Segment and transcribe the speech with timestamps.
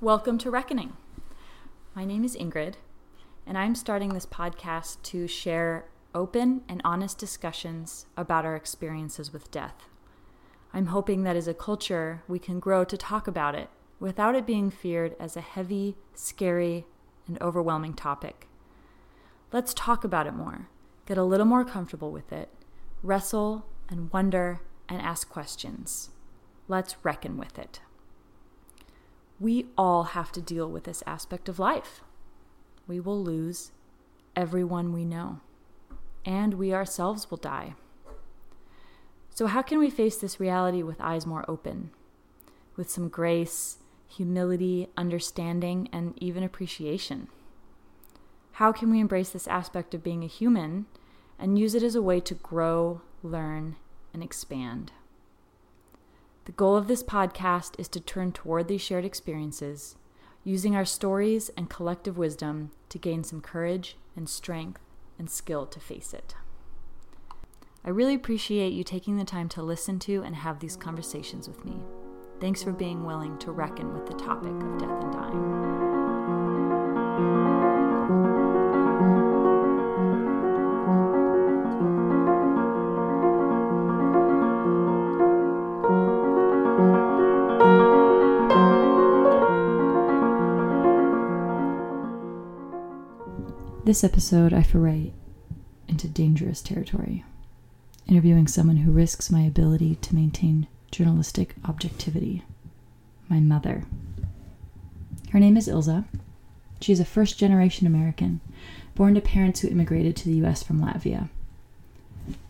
[0.00, 0.92] Welcome to Reckoning.
[1.92, 2.74] My name is Ingrid,
[3.44, 9.50] and I'm starting this podcast to share open and honest discussions about our experiences with
[9.50, 9.88] death.
[10.72, 14.46] I'm hoping that as a culture, we can grow to talk about it without it
[14.46, 16.86] being feared as a heavy, scary,
[17.26, 18.46] and overwhelming topic.
[19.52, 20.68] Let's talk about it more,
[21.06, 22.50] get a little more comfortable with it,
[23.02, 26.10] wrestle and wonder and ask questions.
[26.68, 27.80] Let's reckon with it
[29.40, 32.00] we all have to deal with this aspect of life.
[32.86, 33.70] We will lose
[34.34, 35.40] everyone we know,
[36.24, 37.74] and we ourselves will die.
[39.30, 41.90] So, how can we face this reality with eyes more open,
[42.76, 43.78] with some grace,
[44.08, 47.28] humility, understanding, and even appreciation?
[48.52, 50.86] How can we embrace this aspect of being a human
[51.38, 53.76] and use it as a way to grow, learn,
[54.12, 54.90] and expand?
[56.48, 59.96] The goal of this podcast is to turn toward these shared experiences,
[60.44, 64.80] using our stories and collective wisdom to gain some courage and strength
[65.18, 66.34] and skill to face it.
[67.84, 71.66] I really appreciate you taking the time to listen to and have these conversations with
[71.66, 71.82] me.
[72.40, 75.87] Thanks for being willing to reckon with the topic of death and dying.
[93.88, 95.12] This episode, I foray
[95.88, 97.24] into dangerous territory,
[98.06, 102.42] interviewing someone who risks my ability to maintain journalistic objectivity
[103.30, 103.84] my mother.
[105.30, 106.04] Her name is Ilza.
[106.82, 108.42] She is a first generation American,
[108.94, 111.30] born to parents who immigrated to the US from Latvia.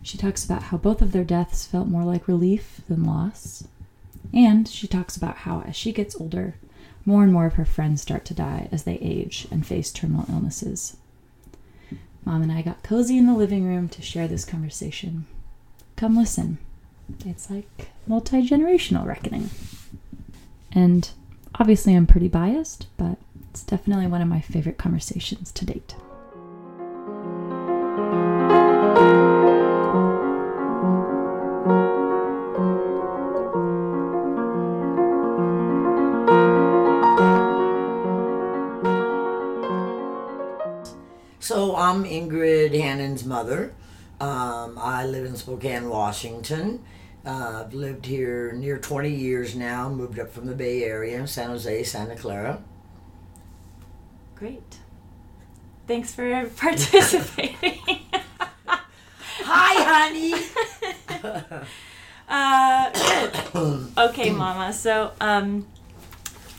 [0.01, 3.65] She talks about how both of their deaths felt more like relief than loss.
[4.33, 6.55] And she talks about how, as she gets older,
[7.05, 10.25] more and more of her friends start to die as they age and face terminal
[10.27, 10.97] illnesses.
[12.25, 15.25] Mom and I got cozy in the living room to share this conversation.
[15.95, 16.57] Come listen.
[17.25, 19.49] It's like multi generational reckoning.
[20.71, 21.09] And
[21.55, 23.17] obviously, I'm pretty biased, but
[23.49, 25.95] it's definitely one of my favorite conversations to date.
[42.19, 43.73] Ingrid Hannon's mother.
[44.19, 46.83] Um, I live in Spokane, Washington.
[47.25, 51.49] Uh, I've lived here near 20 years now, moved up from the Bay Area, San
[51.49, 52.61] Jose, Santa Clara.
[54.35, 54.79] Great.
[55.87, 57.79] Thanks for participating.
[59.45, 60.33] Hi, honey.
[62.29, 64.73] uh, okay, Mama.
[64.73, 65.67] So, um,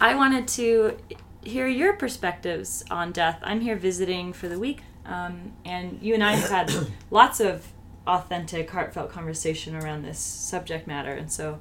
[0.01, 0.97] I wanted to
[1.43, 3.39] hear your perspectives on death.
[3.43, 7.67] I'm here visiting for the week um, and you and I have had lots of
[8.07, 11.13] authentic, heartfelt conversation around this subject matter.
[11.13, 11.61] And so,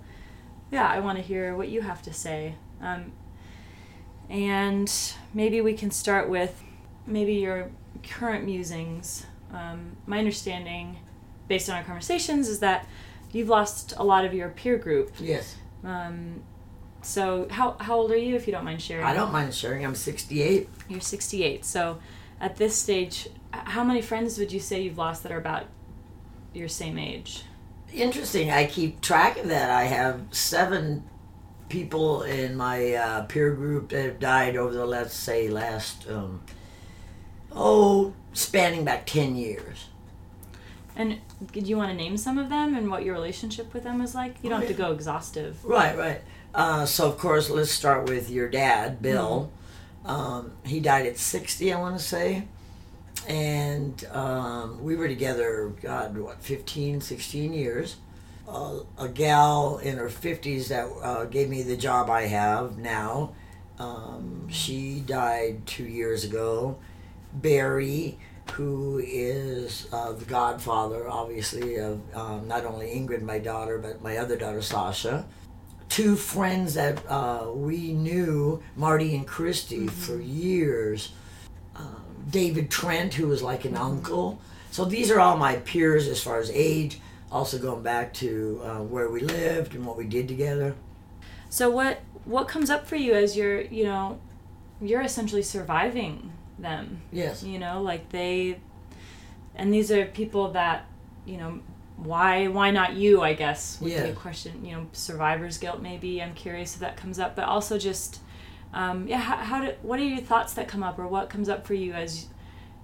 [0.72, 2.55] yeah, I want to hear what you have to say.
[2.81, 3.11] Um,
[4.29, 4.91] and
[5.33, 6.61] maybe we can start with
[7.05, 7.72] maybe your
[8.03, 9.25] current musings.
[9.51, 10.97] Um, my understanding,
[11.47, 12.88] based on our conversations, is that
[13.31, 15.11] you've lost a lot of your peer group.
[15.19, 15.56] Yes.
[15.83, 16.44] Um,
[17.01, 19.06] so how how old are you, if you don't mind sharing?
[19.06, 19.85] I don't mind sharing.
[19.85, 20.69] I'm 68.
[20.89, 21.66] You're 68.
[21.66, 22.00] So
[22.39, 25.66] at this stage, how many friends would you say you've lost that are about
[26.53, 27.44] your same age?
[27.94, 28.51] Interesting.
[28.51, 29.69] I keep track of that.
[29.69, 31.03] I have seven
[31.69, 36.41] people in my uh, peer group that have died over the let's say last um,
[37.51, 39.85] oh spanning back 10 years
[40.95, 41.19] and
[41.51, 44.16] do you want to name some of them and what your relationship with them was
[44.16, 46.21] like you don't have to go exhaustive right right
[46.56, 49.58] uh, so of course let's start with your dad bill mm-hmm.
[50.05, 52.47] Um, he died at 60 i want to say.
[53.27, 57.97] And um, we were together god what 15 16 years.
[58.47, 63.33] Uh, a gal in her 50s that uh, gave me the job i have now
[63.77, 66.77] um, she died two years ago.
[67.33, 68.18] Barry
[68.53, 74.18] who is uh, the godfather obviously of um, not only ingrid my daughter but my
[74.18, 75.25] other daughter sasha
[75.89, 79.88] two friends that uh, we knew marty and christy mm-hmm.
[79.88, 81.12] for years
[82.30, 84.39] David Trent, who was like an uncle.
[84.71, 87.00] So these are all my peers as far as age,
[87.31, 90.75] also going back to uh, where we lived and what we did together.
[91.50, 94.19] So what what comes up for you as you're you know
[94.81, 97.01] you're essentially surviving them.
[97.12, 97.44] Yes.
[97.44, 98.59] You know, like they
[99.56, 100.86] and these are people that,
[101.25, 101.59] you know,
[102.04, 104.04] why why not you, I guess, would yeah.
[104.04, 104.63] be a question.
[104.66, 106.22] You know, survivor's guilt maybe.
[106.22, 107.36] I'm curious if that comes up.
[107.36, 108.19] But also just
[108.74, 111.50] Um, yeah, how, how do, what are your thoughts that come up, or what comes
[111.50, 112.28] up for you as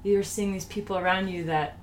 [0.04, 1.78] you're seeing these people around you that,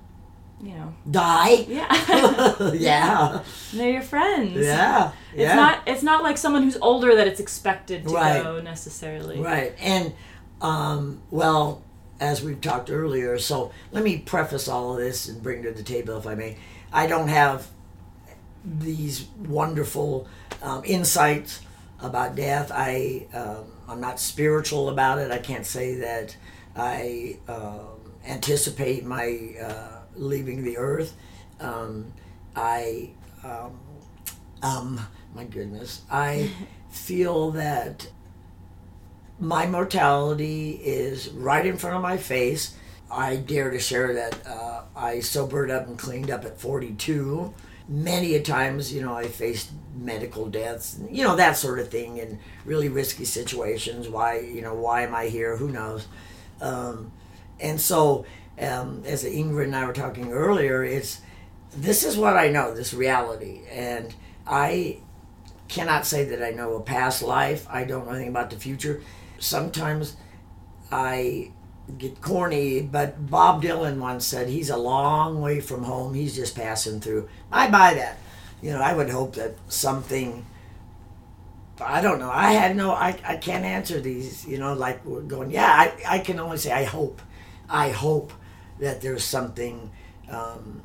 [0.61, 1.51] you know, Die?
[1.69, 3.41] yeah, yeah.
[3.73, 4.57] they're your friends.
[4.57, 5.11] Yeah.
[5.31, 5.55] It's yeah.
[5.55, 5.81] not.
[5.87, 8.43] It's not like someone who's older that it's expected to Right.
[8.43, 9.39] go necessarily.
[9.39, 9.73] Right.
[9.79, 10.13] And,
[10.61, 11.81] um, well,
[12.19, 15.83] as we've talked earlier, so let me preface all of this and bring to the
[15.83, 16.57] table, if I may.
[16.93, 17.67] I don't have
[18.63, 20.27] these wonderful
[20.61, 21.61] um, insights
[21.99, 22.71] about death.
[22.73, 25.31] I, um, I'm not spiritual about it.
[25.31, 26.37] I can't say that
[26.75, 31.15] I um, anticipate my uh, leaving the earth.
[31.59, 32.13] Um,
[32.55, 33.09] I,
[33.43, 33.79] um,
[34.61, 36.51] um, my goodness, I
[36.89, 38.07] feel that
[39.39, 42.75] my mortality is right in front of my face.
[43.11, 47.53] I dare to share that uh, I sobered up and cleaned up at 42.
[47.87, 52.17] Many a times, you know, I faced medical deaths, you know, that sort of thing,
[52.17, 54.07] in really risky situations.
[54.07, 55.57] Why, you know, why am I here?
[55.57, 56.07] Who knows?
[56.61, 57.11] Um,
[57.59, 58.25] and so,
[58.59, 61.21] um, as Ingrid and I were talking earlier, it's
[61.75, 64.13] this is what I know, this reality, and
[64.45, 64.99] I
[65.67, 67.65] cannot say that I know a past life.
[67.69, 69.01] I don't know anything about the future.
[69.39, 70.15] Sometimes
[70.91, 71.51] I
[71.97, 76.13] get corny, but Bob Dylan once said he's a long way from home.
[76.13, 77.29] He's just passing through.
[77.51, 78.17] I buy that.
[78.61, 80.45] You know, I would hope that something.
[81.81, 82.31] I don't know.
[82.31, 82.91] I had no.
[82.91, 84.45] I, I can't answer these.
[84.47, 85.51] You know, like we're going.
[85.51, 87.21] Yeah, I, I can only say I hope.
[87.69, 88.31] I hope
[88.79, 89.91] that there's something
[90.29, 90.81] um,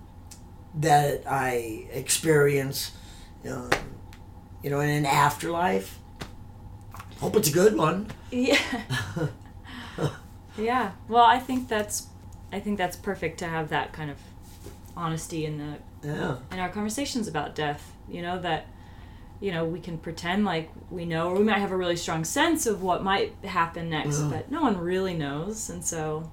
[0.74, 2.92] that I experience.
[3.48, 3.70] Um,
[4.62, 5.98] you know, in an afterlife.
[7.20, 8.08] Hope it's a good one.
[8.30, 8.58] Yeah.
[10.58, 10.92] yeah.
[11.08, 12.06] Well, I think that's
[12.52, 14.18] I think that's perfect to have that kind of
[14.96, 15.78] honesty in the
[16.08, 16.36] Yeah.
[16.52, 17.92] in our conversations about death.
[18.08, 18.66] You know that
[19.40, 22.24] you know we can pretend like we know, or we might have a really strong
[22.24, 24.28] sense of what might happen next, Yeah.
[24.28, 25.70] but no one really knows.
[25.70, 26.30] And so,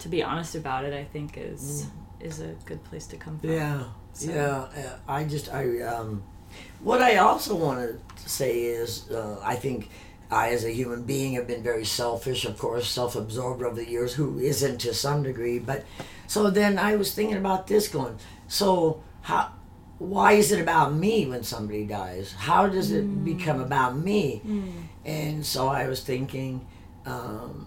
[0.00, 1.86] to be honest about it, I think is
[2.20, 3.50] is a good place to come from.
[3.50, 3.84] Yeah.
[4.12, 4.96] So- Yeah.
[5.06, 6.22] I just I um,
[6.82, 7.78] what I also want
[8.22, 9.88] to say is uh, I think
[10.30, 14.14] I as a human being have been very selfish, of course, self-absorbed over the years.
[14.14, 15.84] Who isn't to some degree, but
[16.26, 19.52] so then I was thinking about this, going so how.
[20.00, 22.32] Why is it about me when somebody dies?
[22.32, 24.40] How does it become about me?
[25.04, 26.64] And so I was thinking,
[27.04, 27.66] um,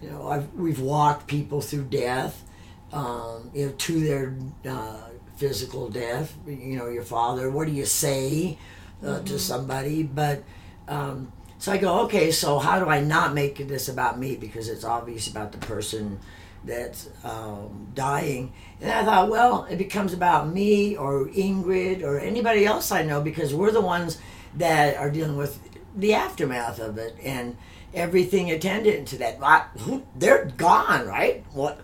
[0.00, 2.44] you know, I've, we've walked people through death,
[2.92, 4.36] um, you know, to their
[4.72, 6.36] uh, physical death.
[6.46, 7.50] You know, your father.
[7.50, 8.56] What do you say
[9.04, 10.04] uh, to somebody?
[10.04, 10.44] But
[10.86, 12.30] um, so I go, okay.
[12.30, 14.36] So how do I not make this about me?
[14.36, 16.20] Because it's obvious about the person
[16.64, 18.52] that's um, dying.
[18.80, 23.20] And I thought, well, it becomes about me or Ingrid or anybody else I know
[23.20, 24.18] because we're the ones
[24.56, 25.60] that are dealing with
[25.94, 27.56] the aftermath of it and
[27.92, 29.38] everything attendant to that.
[29.42, 31.44] I, who, they're gone, right?
[31.52, 31.80] What?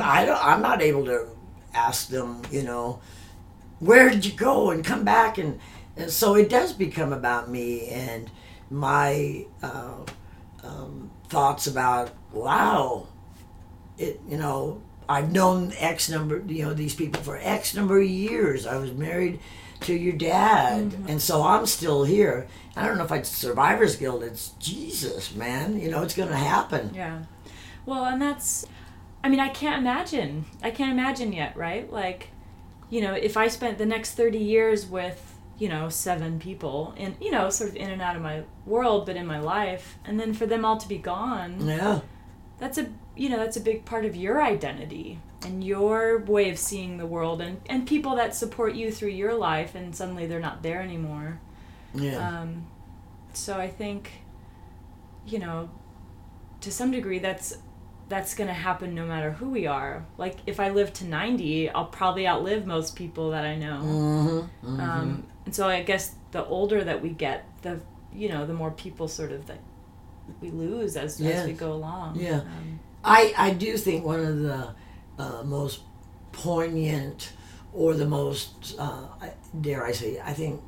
[0.00, 1.28] I don't, I'm not able to
[1.74, 3.00] ask them, you know,
[3.78, 5.60] where did you go and come back and,
[5.96, 8.30] and so it does become about me and
[8.70, 9.94] my uh,
[10.64, 13.06] um, thoughts about wow
[13.98, 18.06] it you know i've known x number you know these people for x number of
[18.06, 19.38] years i was married
[19.80, 22.46] to your dad and so i'm still here
[22.76, 26.90] i don't know if it's survivors guild it's jesus man you know it's gonna happen
[26.94, 27.22] Yeah.
[27.84, 28.66] Well, and that's,
[29.22, 30.44] I mean, I can't imagine.
[30.60, 31.88] I can't imagine yet, right?
[31.88, 32.30] Like,
[32.90, 37.16] you know, if I spent the next 30 years with, you know, seven people and,
[37.20, 40.18] you know, sort of in and out of my world, but in my life, and
[40.20, 42.00] then for them all to be gone, yeah
[42.58, 46.58] that's a, you know, that's a big part of your identity and your way of
[46.58, 50.40] seeing the world and, and people that support you through your life and suddenly they're
[50.40, 51.38] not there anymore.
[51.94, 52.66] yeah Um,
[53.34, 54.10] so I think,
[55.26, 55.68] you know,
[56.62, 57.58] to some degree, that's
[58.08, 60.06] that's going to happen no matter who we are.
[60.16, 63.80] Like if I live to ninety, I'll probably outlive most people that I know.
[63.82, 67.80] mm-hmm, Um, and so I guess the older that we get, the
[68.12, 69.60] you know, the more people sort of that
[70.40, 72.16] we lose as as we go along.
[72.20, 72.40] Yeah.
[72.40, 74.74] Um, I, I do think one of the
[75.18, 75.80] uh, most
[76.32, 77.32] poignant
[77.72, 79.06] or the most, uh,
[79.60, 80.60] dare I say, I think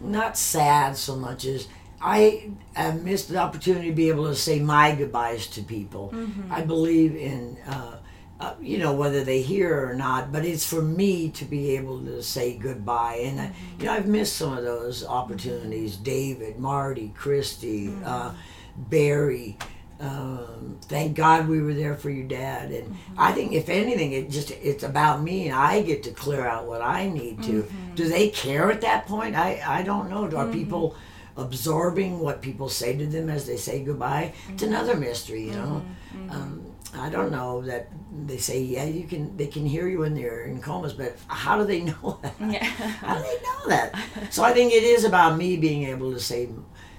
[0.00, 1.68] not sad so much as
[2.00, 6.14] I have missed the opportunity to be able to say my goodbyes to people.
[6.50, 7.97] I believe in, uh,
[8.40, 12.04] uh, you know, whether they hear or not, but it's for me to be able
[12.04, 13.20] to say goodbye.
[13.24, 15.96] And, I, you know, I've missed some of those opportunities.
[15.96, 18.32] David, Marty, Christy, uh,
[18.76, 19.58] Barry.
[20.00, 22.70] Um, thank God we were there for your dad.
[22.70, 26.46] And I think, if anything, it just it's about me, and I get to clear
[26.46, 27.68] out what I need to.
[27.96, 29.34] Do they care at that point?
[29.34, 30.30] I I don't know.
[30.36, 30.94] Are people
[31.38, 34.32] absorbing what people say to them as they say goodbye.
[34.50, 35.82] It's another mystery, you know.
[36.30, 36.64] Um,
[36.96, 37.88] I don't know that
[38.26, 41.56] they say yeah you can they can hear you when they're in comas, but how
[41.58, 42.34] do they know that?
[42.40, 42.64] Yeah.
[42.64, 43.94] How do they know that?
[44.30, 46.48] So I think it is about me being able to say,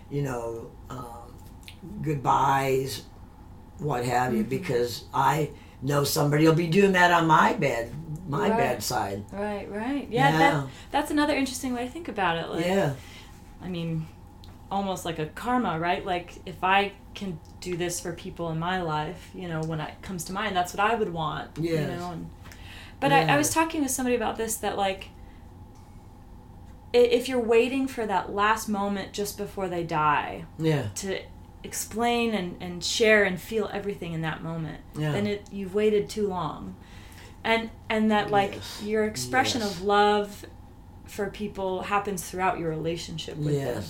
[0.10, 1.34] you know, um,
[2.02, 3.04] goodbyes,
[3.80, 7.92] what have you, because I know somebody will be doing that on my bed,
[8.28, 8.58] my Right.
[8.58, 9.24] bedside.
[9.32, 10.08] Right, right.
[10.10, 10.38] Yeah, Yeah.
[10.40, 12.50] That, that's another interesting way to think about it.
[12.50, 12.94] Like, Yeah,
[13.62, 14.06] I mean,
[14.72, 16.06] almost like a karma, right?
[16.06, 19.94] Like if I can do this for people in my life, you know, when it
[20.02, 21.58] comes to mine, that's what I would want.
[21.60, 22.12] You know.
[22.12, 22.30] And,
[23.00, 25.10] but I, I was talking with somebody about this that like,
[26.94, 31.20] if you're waiting for that last moment just before they die yeah, to
[31.64, 35.12] explain and, and share and feel everything in that moment, Yeah.
[35.12, 36.76] then it you've waited too long.
[37.44, 38.82] And and that like Yes.
[38.84, 39.72] your expression Yes.
[39.76, 40.46] of love
[41.06, 43.84] for people happens throughout your relationship with them.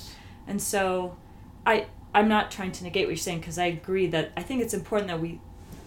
[0.50, 1.16] And so,
[1.66, 4.62] I I'm not trying to negate what you're saying because I agree that I think
[4.64, 5.40] it's important that we,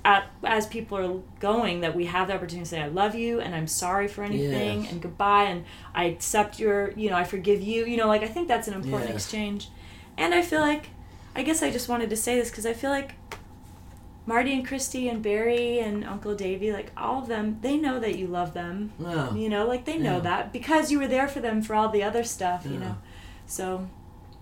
[0.04, 3.40] at, as people are going, that we have the opportunity to say I love you
[3.40, 4.92] and I'm sorry for anything Yes.
[4.92, 5.64] and goodbye and
[5.94, 8.74] I accept your you know I forgive you you know like I think that's an
[8.74, 9.68] important exchange,
[10.16, 10.90] and I feel like,
[11.34, 13.14] I guess I just wanted to say this because I feel like.
[14.24, 18.16] Marty and Christy and Barry and Uncle Davy, like all of them, they know that
[18.16, 18.92] you love them.
[18.96, 20.20] no, You know, like they know Yeah.
[20.30, 22.64] that because you were there for them for all the other stuff.
[22.64, 22.96] You know,
[23.46, 23.88] so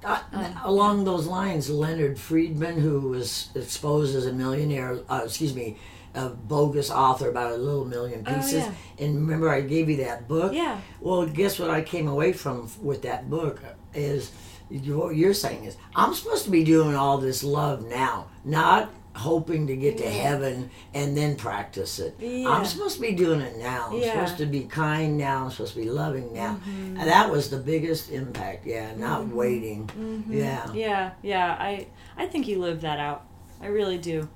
[0.05, 0.21] Uh,
[0.65, 5.77] along those lines, Leonard Friedman, who was exposed as a millionaire, uh, excuse me,
[6.15, 8.55] a bogus author about a little million pieces.
[8.65, 8.73] yeah.
[8.99, 10.53] And remember, I gave you that book.
[10.53, 10.81] yeah.
[11.01, 13.61] Well, guess what I came away from with that book
[13.95, 14.33] is
[14.71, 19.67] what you're saying is I'm supposed to be doing all this love now, not hoping
[19.67, 22.15] to get to heaven and then practice it.
[22.21, 22.49] Yeah.
[22.49, 23.89] I'm supposed to be doing it now.
[23.91, 24.09] I'm Yeah.
[24.09, 24.21] Mm-hmm.
[24.21, 25.45] supposed to be kind now.
[25.45, 26.61] I'm supposed to be loving now.
[26.67, 28.67] And that was the biggest impact.
[28.67, 30.25] Yeah, not waiting.
[30.29, 30.73] Yeah.
[30.73, 31.57] Yeah, yeah.
[31.59, 31.87] I
[32.17, 33.25] I think you live that out.
[33.61, 34.29] I really do.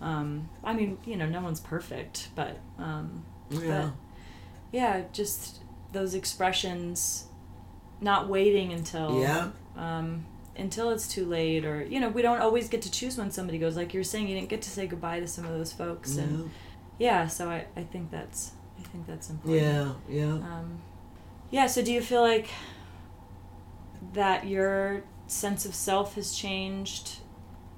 [0.00, 3.90] Um, I mean, you know, no one's perfect, but um, Yeah.
[4.72, 5.60] yeah, just
[5.92, 7.26] those expressions,
[8.00, 9.50] not waiting until Yeah.
[9.76, 10.26] um,
[10.58, 13.58] until it's too late, or you know, we don't always get to choose when somebody
[13.58, 13.76] goes.
[13.76, 16.50] Like you're saying, you didn't get to say goodbye to some of those folks, and
[16.98, 17.26] yeah.
[17.26, 19.62] So I, I think that's I think that's important.
[20.08, 20.24] Yeah.
[20.24, 20.32] Yeah.
[20.34, 20.78] Um,
[21.50, 21.66] yeah.
[21.66, 22.48] So do you feel like
[24.12, 27.18] that your sense of self has changed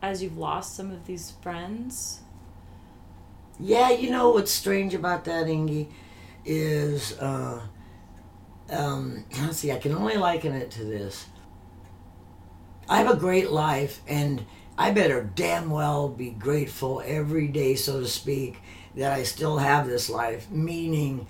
[0.02, 2.20] as you've lost some of these friends?
[3.60, 5.88] Yeah, you know what's strange about that, Ingy,
[6.44, 7.60] is uh,
[8.70, 9.72] um, let's see.
[9.72, 11.26] I can only liken it to this.
[12.88, 14.44] I have a great life, and
[14.78, 18.58] I better damn well be grateful every day, so to speak,
[18.96, 20.50] that I still have this life.
[20.50, 21.26] Meaning,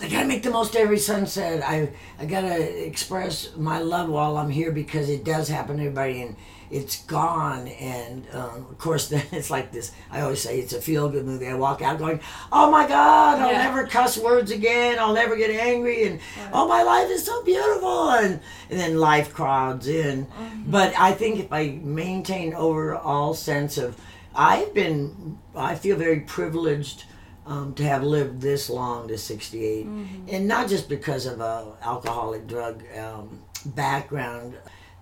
[0.00, 1.62] I gotta make the most of every sunset.
[1.64, 6.20] I I gotta express my love while I'm here because it does happen to everybody,
[6.22, 6.36] and
[6.68, 7.68] it's gone.
[7.68, 9.92] And um, of course, then it's like this.
[10.10, 11.46] I always say it's a feel good movie.
[11.46, 12.18] I walk out going,
[12.50, 13.62] "Oh my God, I'll Yeah.
[13.64, 14.98] never cuss words again.
[14.98, 16.18] I'll never get angry." And
[16.52, 18.10] oh, my life is so beautiful.
[18.10, 20.26] And and then life crowds in.
[20.66, 23.96] But I think if I maintain overall sense of,
[24.34, 27.04] I've been, I feel very privileged
[27.46, 29.86] um, to have lived this long to 68
[30.28, 34.56] and not just because of a alcoholic drug um, background.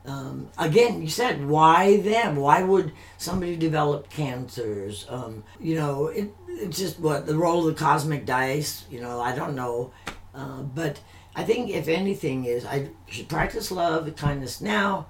[0.04, 2.34] Um, again you said why them?
[2.36, 5.06] Why would somebody develop cancers?
[5.08, 9.20] Um, you know it, it's just what the role of the cosmic dice you know
[9.20, 9.92] i don't know.
[10.34, 10.98] Uh, but
[11.36, 15.06] i think if anything is i should practice love and kindness now.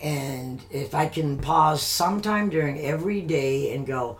[0.00, 4.18] And if i can pause sometime during every day and go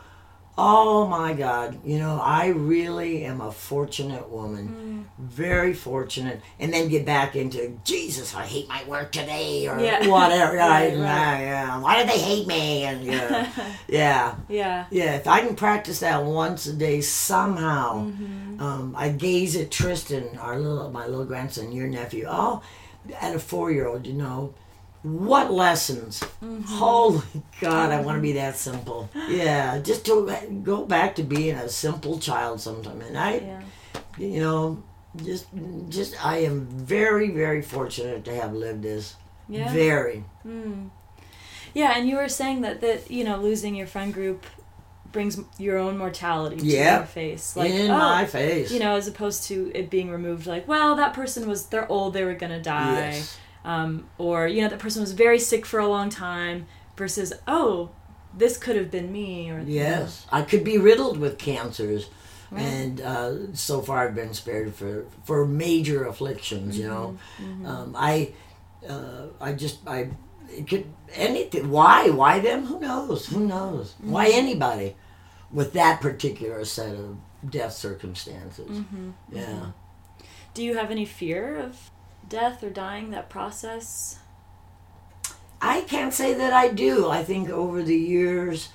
[0.58, 5.08] Oh my God, you know, I really am a fortunate woman.
[5.18, 6.42] Very fortunate.
[6.60, 10.06] And then get back into, Jesus, I hate my work today, or Yeah.
[10.08, 10.56] whatever.
[10.58, 11.40] Right, right, right.
[11.40, 11.80] yeah.
[11.80, 12.82] Why do they hate me?
[12.84, 13.50] And yeah.
[13.88, 14.34] yeah.
[14.50, 14.84] Yeah.
[14.90, 18.60] Yeah, if I can practice that once a day somehow, Mm-hmm.
[18.62, 22.26] um, I gaze at Tristan, our little, my little grandson, your nephew.
[22.28, 22.62] Oh,
[23.20, 24.52] at a four-year-old, you know,
[25.02, 26.20] what lessons?
[26.42, 26.62] Mm-hmm.
[26.62, 27.22] Holy
[27.60, 29.10] God, I want to be that simple.
[29.28, 30.30] Yeah, just to
[30.62, 33.00] go back to being a simple child sometime.
[33.00, 33.62] And I, Yeah.
[34.18, 34.82] you know,
[35.24, 35.46] just,
[35.88, 39.16] just I am very, very fortunate to have lived this.
[39.48, 39.72] Yeah.
[39.72, 40.24] Very.
[40.46, 40.90] Mm.
[41.74, 44.44] Yeah, and you were saying that that you know losing your friend group
[45.10, 46.98] brings your own mortality to Yeah.
[46.98, 48.70] your face, like in oh, my face.
[48.72, 50.46] you know, as opposed to it being removed.
[50.46, 53.38] Like, well, that person was they're old, they were gonna die, Yes.
[53.64, 56.66] Um, or you know, that person was very sick for a long time.
[56.96, 57.90] Versus, oh,
[58.36, 62.08] this could have been me, or Yes, I could be riddled with cancers,
[62.50, 62.60] Right.
[62.62, 66.78] and uh, so far I've been spared for for major afflictions.
[66.78, 67.66] You know, Mm-hmm.
[67.66, 68.32] um, I
[68.88, 70.10] uh, I just I
[70.50, 71.70] it could anything.
[71.70, 72.10] Why?
[72.10, 72.66] Why them?
[72.66, 73.26] Who knows?
[73.26, 73.94] Who knows?
[74.02, 74.96] Why anybody
[75.50, 77.16] with that particular set of
[77.48, 78.82] death circumstances?
[79.30, 79.72] Yeah.
[80.52, 81.90] Do you have any fear of
[82.32, 83.10] death or dying?
[83.10, 84.18] That process.
[85.60, 87.08] I can't say that I do.
[87.08, 88.70] I think over the years,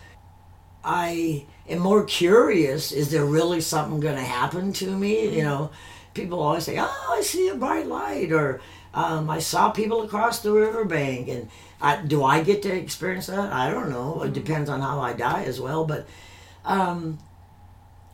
[0.83, 2.91] I am more curious.
[2.91, 5.35] Is there really something going to happen to me?
[5.35, 5.71] You know,
[6.13, 8.61] people always say, "Oh, I see a bright light," or
[8.93, 11.49] um, "I saw people across the riverbank." And
[11.81, 13.51] I, do I get to experience that?
[13.51, 14.21] I don't know.
[14.21, 15.83] It depends on how I die as well.
[15.83, 16.07] But
[16.63, 17.17] um,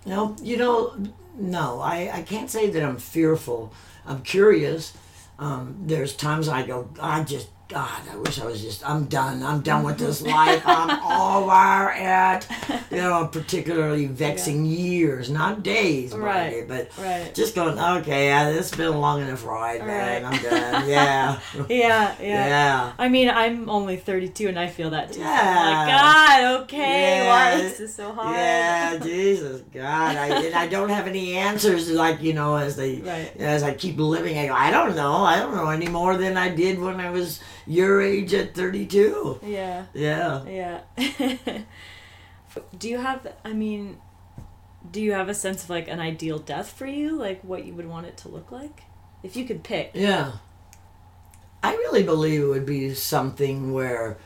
[0.06, 0.96] no, you know,
[1.38, 3.74] no, I, I can't say that I'm fearful.
[4.06, 4.94] I'm curious.
[5.40, 9.42] Um, there's times I go, I just, God, I wish I was just, I'm done.
[9.42, 10.62] I'm done with this life.
[10.66, 12.48] I'm all over it.
[12.92, 17.34] You know, particularly vexing years, not days, Right, but right.
[17.34, 20.24] just going, okay, yeah, this has been a long enough ride, man.
[20.24, 20.32] Right.
[20.36, 20.90] I'm done.
[20.90, 21.40] Yeah.
[21.70, 22.48] Yeah, yeah.
[22.48, 22.94] yeah.
[23.00, 25.16] I mean, I'm only 32 and I feel that too.
[25.16, 25.30] So Yeah.
[25.66, 27.58] like, God, okay, why Yeah.
[27.60, 28.36] is this so hard?
[28.36, 31.90] Yeah, Jesus, God, I and I don't have any answers.
[31.90, 33.36] Like you know, as they Right.
[33.40, 35.14] as I keep living, I go, I don't know.
[35.24, 39.40] I don't know any more than I did when I was your age at thirty-two.
[39.44, 40.44] Yeah, Yeah.
[40.46, 40.82] yeah.
[42.78, 43.98] do you have, I mean,
[44.92, 47.16] do you have a sense of like an ideal death for you?
[47.16, 48.84] Like what you would want it to look like?
[49.24, 49.92] If you could pick.
[49.94, 50.34] Yeah.
[51.62, 54.18] I really believe it would be something where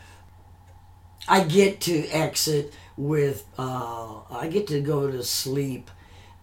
[1.27, 5.91] I get to exit with, uh, I get to go to sleep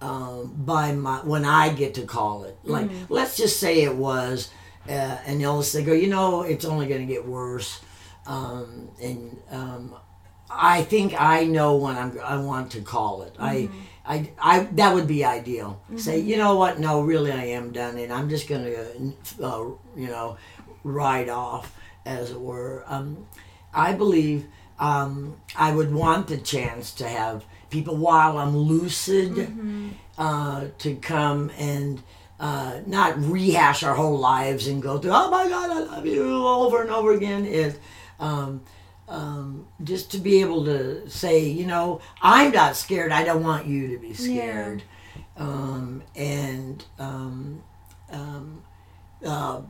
[0.00, 2.56] um, by my, when I get to call it.
[2.62, 4.50] Like, let's just say it was,
[4.88, 7.80] uh, and they'll say, go, you know, it's only going to get worse.
[8.26, 9.94] Um, and um,
[10.50, 13.34] I think I know when I'm, I want to call it.
[13.38, 13.68] I,
[14.06, 15.80] I, I, that would be ideal.
[15.96, 16.78] Say, you know what?
[16.78, 19.64] No, really, I am done, and I'm just gonna, uh,
[19.96, 20.36] you know,
[20.82, 21.74] ride off,
[22.04, 22.84] as it were.
[22.86, 23.26] Um,
[23.72, 24.46] I believe
[24.78, 29.48] um, I would want the chance to have people while I'm lucid
[30.18, 32.02] uh, to come and
[32.40, 36.46] uh, not rehash our whole lives and go through, oh my God, I love you
[36.46, 37.46] over and over again.
[37.46, 37.78] It,
[38.18, 38.62] um,
[39.08, 43.12] um, just to be able to say, you know, I'm not scared.
[43.12, 44.82] I don't want you to be scared.
[45.36, 47.62] Um, and um,
[48.10, 48.62] um,
[49.24, 49.60] uh,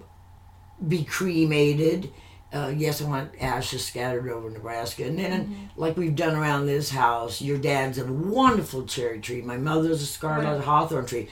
[0.86, 2.12] be cremated.
[2.52, 5.04] Uh, yes, I want ashes scattered over Nebraska.
[5.04, 9.42] And then, like we've done around this house, your dad's a wonderful cherry tree.
[9.42, 10.60] My mother's a scarlet Right.
[10.64, 11.28] hawthorn tree.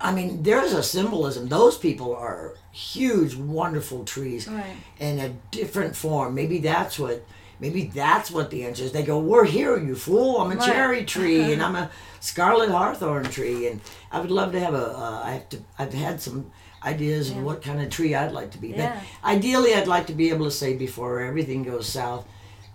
[0.00, 1.48] I mean, there's a symbolism.
[1.48, 4.64] Those people are huge, wonderful trees Right.
[4.98, 6.34] in a different form.
[6.34, 7.24] Maybe that's what.
[7.60, 8.90] Maybe that's what the answer is.
[8.90, 10.38] They go, "We're here, you fool!
[10.40, 10.66] I'm a Right.
[10.66, 14.86] cherry tree, and I'm a scarlet hawthorn tree, and I would love to have a.
[14.98, 15.58] Uh, I have to.
[15.78, 16.50] I've had some
[16.84, 18.68] ideas of what kind of tree I'd like to be.
[18.70, 19.00] Yeah.
[19.22, 22.26] But ideally, I'd like to be able to say before everything goes south,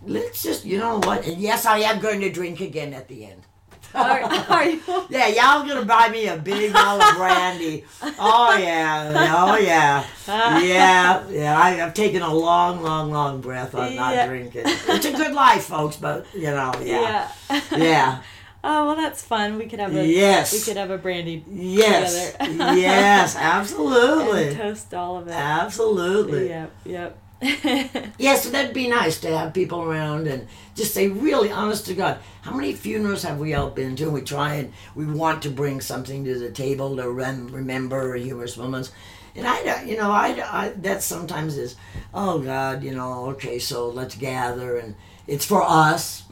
[0.05, 1.27] let's just, you know what?
[1.27, 3.41] And yes, I am going to drink again at the end.
[3.93, 4.81] Are, are you?
[5.09, 7.85] Yeah, y'all gonna buy me a big bottle of brandy.
[8.19, 9.11] Oh yeah,
[9.47, 11.59] oh yeah, yeah, yeah.
[11.59, 13.99] I, I've taken a long, long, long breath on Yeah.
[13.99, 14.63] not drinking.
[14.65, 17.61] It's a good life, folks, but you know, yeah, Yeah.
[17.75, 18.21] yeah,
[18.63, 19.57] Oh well, that's fun.
[19.57, 20.51] We could have a Yes.
[20.51, 22.55] We could have a brandy yes, Together.
[22.75, 25.33] yes, and absolutely, toast all of it.
[25.33, 26.49] absolutely.
[26.49, 26.71] Yep.
[26.85, 27.17] Yep.
[28.17, 32.17] Yes, that'd be nice to have people around and just say, really, honest to God,
[32.41, 34.05] how many funerals have we all been to?
[34.05, 38.15] And we try and we want to bring something to the table to rem- remember
[38.15, 38.91] humorous moments.
[39.35, 41.75] And I, don't- you know, I, I that sometimes is,
[42.13, 44.95] oh God, you know, okay, so let's gather and
[45.27, 46.23] it's for us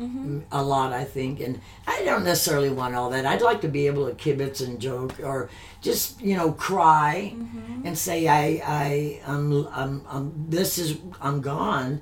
[0.52, 1.40] a lot, I think.
[1.42, 3.26] And I don't necessarily want all that.
[3.26, 5.50] I'd like to be able to kibitz and joke or
[5.82, 7.36] just, you know, cry
[7.84, 12.02] and say, I, I, I'm, I'm, I'm, this is, I'm gone.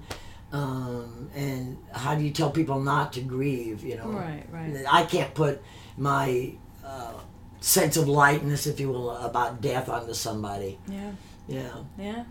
[0.51, 4.05] Um, and how do you tell people not to grieve, you know?
[4.05, 4.85] Right, right.
[4.87, 5.63] I can't put
[5.97, 6.53] my
[6.85, 7.13] uh,
[7.59, 10.77] sense of lightness, if you will, about death onto somebody.
[10.87, 11.11] yeah.
[11.47, 11.73] Yeah.
[11.97, 12.23] Yeah.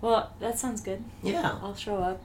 [0.00, 1.04] Well, that sounds good.
[1.22, 1.58] Yeah.
[1.60, 2.22] I'll show up.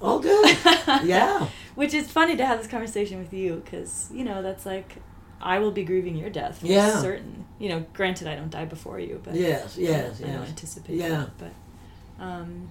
[0.00, 0.56] Oh, good.
[1.04, 1.48] yeah.
[1.74, 4.96] Which is funny to have this conversation with you because you know that's like
[5.40, 6.58] I will be grieving your death.
[6.60, 7.00] For Yeah.
[7.00, 7.44] Certain.
[7.58, 10.96] You know, granted I don't die before you, but Yes, yes, I don't anticipate.
[10.96, 11.08] Yeah.
[11.08, 12.70] that, but um,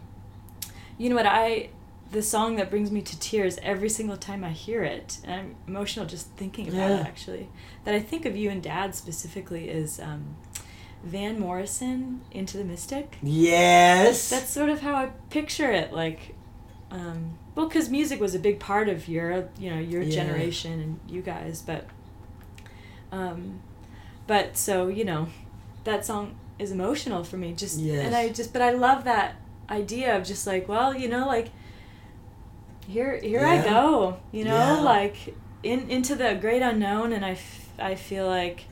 [0.98, 1.70] you know what I.
[2.10, 5.56] The song that brings me to tears every single time I hear it, and I'm
[5.68, 7.00] emotional just thinking about Yeah.
[7.02, 7.06] it.
[7.06, 7.50] Actually,
[7.84, 10.38] that I think of you and Dad specifically is um,
[11.04, 14.30] Van Morrison, "Into the Mystic." Yes.
[14.30, 15.92] That's sort of how I picture it.
[15.92, 16.34] Like,
[16.92, 20.16] um, well, because music was a big part of your, you know, your Yeah.
[20.24, 21.86] generation and you guys, but,
[23.12, 23.60] um,
[24.26, 25.28] but so you know,
[25.84, 27.54] that song is emotional for me.
[27.54, 28.06] Just Yes.
[28.06, 29.36] and I just, but I love that
[29.70, 31.50] idea of just like, well, you know, like
[32.88, 34.80] here here I go, you know, Yeah.
[34.82, 38.66] like in into the great unknown, and I, f- I feel like.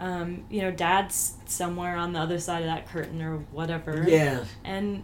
[0.00, 4.04] Um, you know, dad's somewhere on the other side of that curtain or whatever.
[4.06, 4.44] Yeah.
[4.64, 5.02] and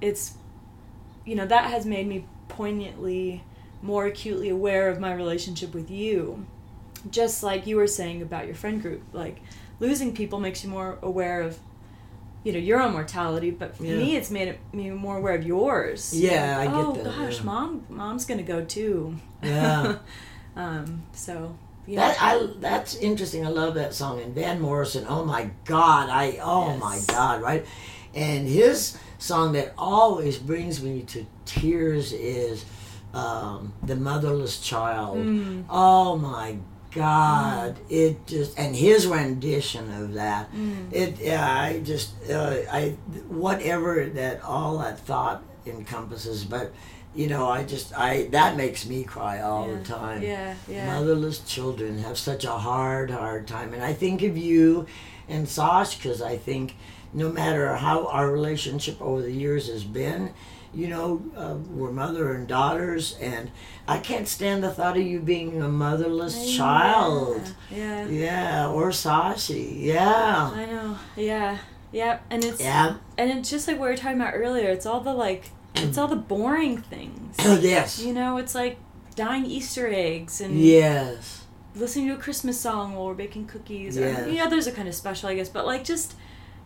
[0.00, 0.32] it's
[1.24, 3.42] you know that has made me poignantly
[3.82, 6.46] more acutely aware of my relationship with you
[7.10, 9.40] just like you were saying about your friend group like
[9.80, 11.58] losing people makes you more aware of
[12.44, 13.96] you know your own mortality but for Yeah.
[13.96, 17.04] me it's made it, me more aware of yours Yeah, I Like, get oh that,
[17.04, 17.44] gosh yeah.
[17.44, 19.96] mom mom's gonna go too Yeah.
[20.56, 21.56] um so
[21.86, 23.44] yeah That I that's interesting.
[23.44, 24.20] I love that song.
[24.20, 26.80] And Van Morrison, oh my God, I oh Yes.
[26.80, 27.66] my God, right?
[28.14, 32.64] And his song that always brings me to tears is
[33.14, 35.64] um, "The Motherless Child." Mm.
[35.70, 36.58] Oh my
[36.94, 37.78] God!
[37.88, 40.52] It just and his rendition of that.
[40.52, 40.92] Mm.
[40.92, 42.96] It yeah, I just uh, I
[43.28, 46.72] whatever that all that thought encompasses, but.
[47.14, 49.76] You know, I just I that makes me cry all yeah.
[49.76, 53.74] the time yeah yeah motherless children have such a hard, hard time.
[53.74, 54.86] And I think of you
[55.28, 56.74] and Sash because I think
[57.12, 60.32] no matter how our relationship over the years has been,
[60.74, 63.50] you know, uh, we're mother and daughters, and
[63.86, 67.54] I can't stand the thought of you being a motherless child.
[67.70, 69.82] yeah Yeah, or Sashi.
[69.82, 70.50] Yeah.
[70.54, 70.96] I know.
[71.16, 71.58] Yeah.
[71.92, 72.20] Yeah.
[72.30, 72.96] And it's Yeah.
[73.18, 75.98] and it's just like what we were talking about earlier, it's all the like it's
[75.98, 77.36] all the boring things.
[77.62, 77.98] yes.
[78.02, 78.78] You know, it's like
[79.14, 81.44] dying Easter eggs and Yes.
[81.74, 83.96] listening to a Christmas song while we're baking cookies.
[83.98, 84.26] Yes.
[84.26, 85.50] Or, know, those are kind of special, I guess.
[85.50, 86.14] But like just,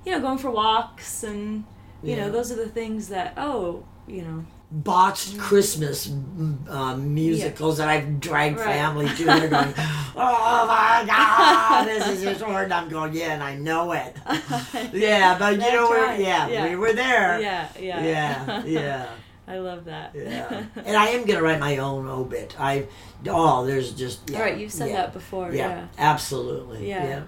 [0.06, 1.64] you know, going for walks and
[2.02, 2.26] you Yeah.
[2.26, 7.88] know, those are the things that oh, you know, botched Christmas mm, um, musicals that
[7.88, 8.66] I've dragged Right.
[8.66, 9.24] family to.
[9.24, 9.74] They're going,
[10.16, 12.70] oh my God, this is just hard.
[12.72, 14.16] I'm going, yeah, and I know it.
[14.92, 16.20] Yeah, but you That's know, right.
[16.20, 16.68] yeah, Yeah.
[16.68, 17.40] we were there.
[17.40, 19.06] yeah, yeah, yeah, yeah.
[19.48, 20.12] I love that.
[20.14, 20.64] yeah.
[20.76, 22.56] And I am going to write my own obit.
[22.58, 22.86] I,
[23.28, 24.38] oh, there's just, yeah.
[24.38, 25.52] All right, you've said yeah, that before.
[25.52, 25.86] Yeah, yeah.
[25.98, 26.88] absolutely.
[26.88, 27.22] Yeah.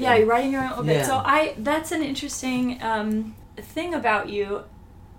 [0.00, 0.16] Yeah.
[0.16, 0.96] You're writing your own obit.
[0.96, 1.02] Yeah.
[1.06, 4.62] So I that's an interesting um, thing about you,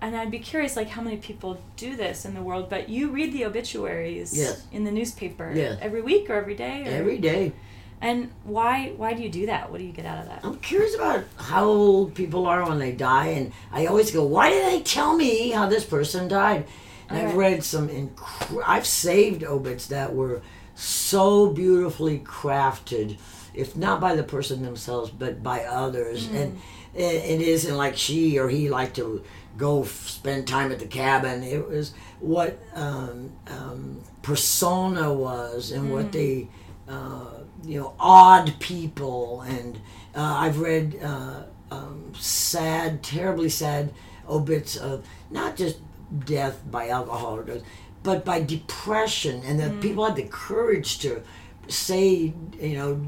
[0.00, 2.68] and I'd be curious like how many people do this in the world.
[2.68, 4.66] But you read the obituaries Yes.
[4.72, 5.78] in the newspaper Yes.
[5.80, 6.82] every week or every day.
[6.86, 7.52] Or, Every day.
[8.00, 9.70] And why why do you do that?
[9.70, 10.40] What do you get out of that?
[10.44, 14.50] I'm curious about how old people are when they die, and I always go, "Why
[14.50, 16.66] did they tell me how this person died?"
[17.08, 17.88] And I've read some.
[17.88, 20.42] Inc- I've saved obits that were
[20.74, 23.16] so beautifully crafted,
[23.54, 26.58] if not by the person themselves, but by others, and
[26.94, 29.22] it, it isn't like she or he liked to
[29.56, 31.42] go f- spend time at the cabin.
[31.42, 36.48] It was what um, um, persona was and what they
[36.88, 37.30] uh,
[37.64, 39.76] you know, odd people, and
[40.14, 43.92] uh, I've read uh, um, sad, terribly sad
[44.28, 45.78] obits of not just
[46.26, 47.62] death by alcohol or drugs,
[48.02, 51.22] but by depression, and that people had the courage to
[51.68, 53.02] say, you know,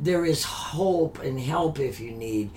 [0.00, 2.50] there is hope and help if you need.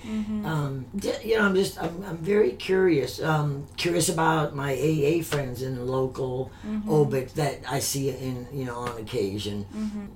[0.44, 0.86] Um,
[1.24, 3.22] you know, I'm just I'm, I'm very curious.
[3.22, 6.50] Um, curious about my AA friends in the local
[6.88, 9.66] obit that I see in you know on occasion,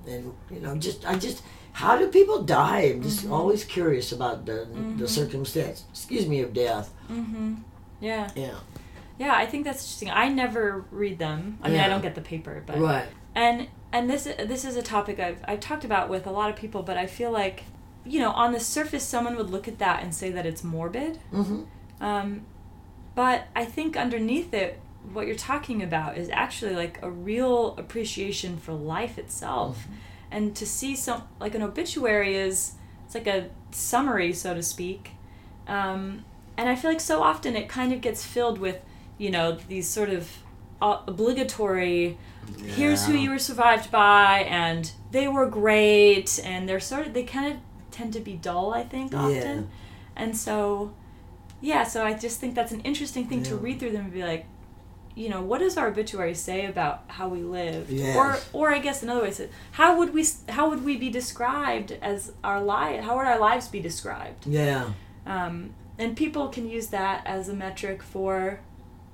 [0.07, 2.81] and you know just I just how do people die?
[2.93, 5.85] I'm just always curious about the the circumstance.
[5.91, 6.93] Excuse me of death.
[7.11, 7.55] Mm-hmm.
[8.01, 8.55] Yeah, Yeah.
[9.17, 9.33] yeah.
[9.33, 10.09] I think that's interesting.
[10.11, 11.57] I never read them.
[11.63, 13.07] I mean, I don't get the paper, but Right.
[13.33, 16.55] and and this this is a topic I've I've talked about with a lot of
[16.57, 17.63] people, but I feel like
[18.05, 21.19] you know on the surface someone would look at that and say that it's morbid,
[21.31, 22.03] Mm-hmm.
[22.03, 22.45] um,
[23.15, 24.79] but I think underneath it,
[25.13, 29.87] what you're talking about is actually like a real appreciation for life itself,
[30.31, 32.73] and to see some like an obituary is
[33.05, 35.11] it's like a summary, so to speak,
[35.67, 36.25] um,
[36.57, 38.81] and I feel like so often it kind of gets filled with
[39.19, 40.29] you know these sort of
[40.81, 40.99] uh,
[42.47, 47.13] obligatory here's who you were survived by and they were great and they're sort of
[47.13, 47.59] they kind of
[47.91, 49.61] tend to be dull i think often Yeah.
[50.15, 50.93] and so
[51.61, 54.23] yeah so i just think that's an interesting thing to read through them and be
[54.23, 54.45] like
[55.15, 58.15] you know what does our obituary say about how we lived Yes.
[58.53, 61.91] or or i guess another way to how would we how would we be described
[62.01, 64.89] as our life how would our lives be described Yeah.
[65.27, 68.59] um, and people can use that as a metric for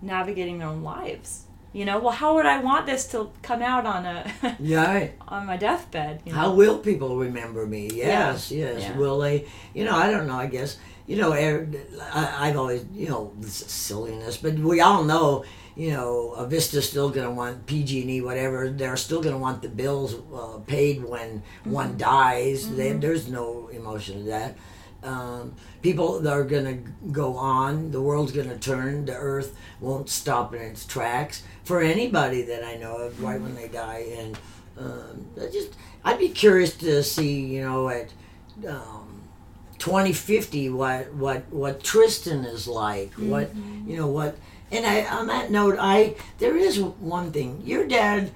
[0.01, 3.85] navigating their own lives you know well how would i want this to come out
[3.85, 5.09] on a Yeah.
[5.27, 6.37] On my deathbed you know?
[6.39, 7.89] How will people remember me?
[7.93, 8.81] Yes, yes.
[8.81, 8.97] Yeah.
[8.97, 9.45] Will they?
[9.73, 10.35] You know, I don't know.
[10.35, 10.77] I guess
[11.07, 11.31] you know.
[11.33, 11.67] er-
[12.13, 15.43] I, I've always, you know, this is silliness, but we all know,
[15.75, 18.69] you know, avista's still going to want PG&E, whatever.
[18.69, 22.69] They're still going to want the bills uh, paid when one dies.
[22.75, 24.55] They, there's no emotion to that.
[25.01, 27.91] Um, people are going to go on.
[27.91, 29.05] The world's going to turn.
[29.05, 33.53] The earth won't stop in its tracks for anybody that I know of right when
[33.53, 34.03] they die.
[34.17, 34.39] And
[34.75, 38.11] um, I just, I'd be curious to see, you know, at
[38.67, 39.21] um,
[39.77, 43.13] 2050 what what what Tristan is like.
[43.13, 43.55] What
[43.85, 44.35] you know what.
[44.71, 47.61] And I, on that note, I there is one thing.
[47.63, 48.31] Your dad,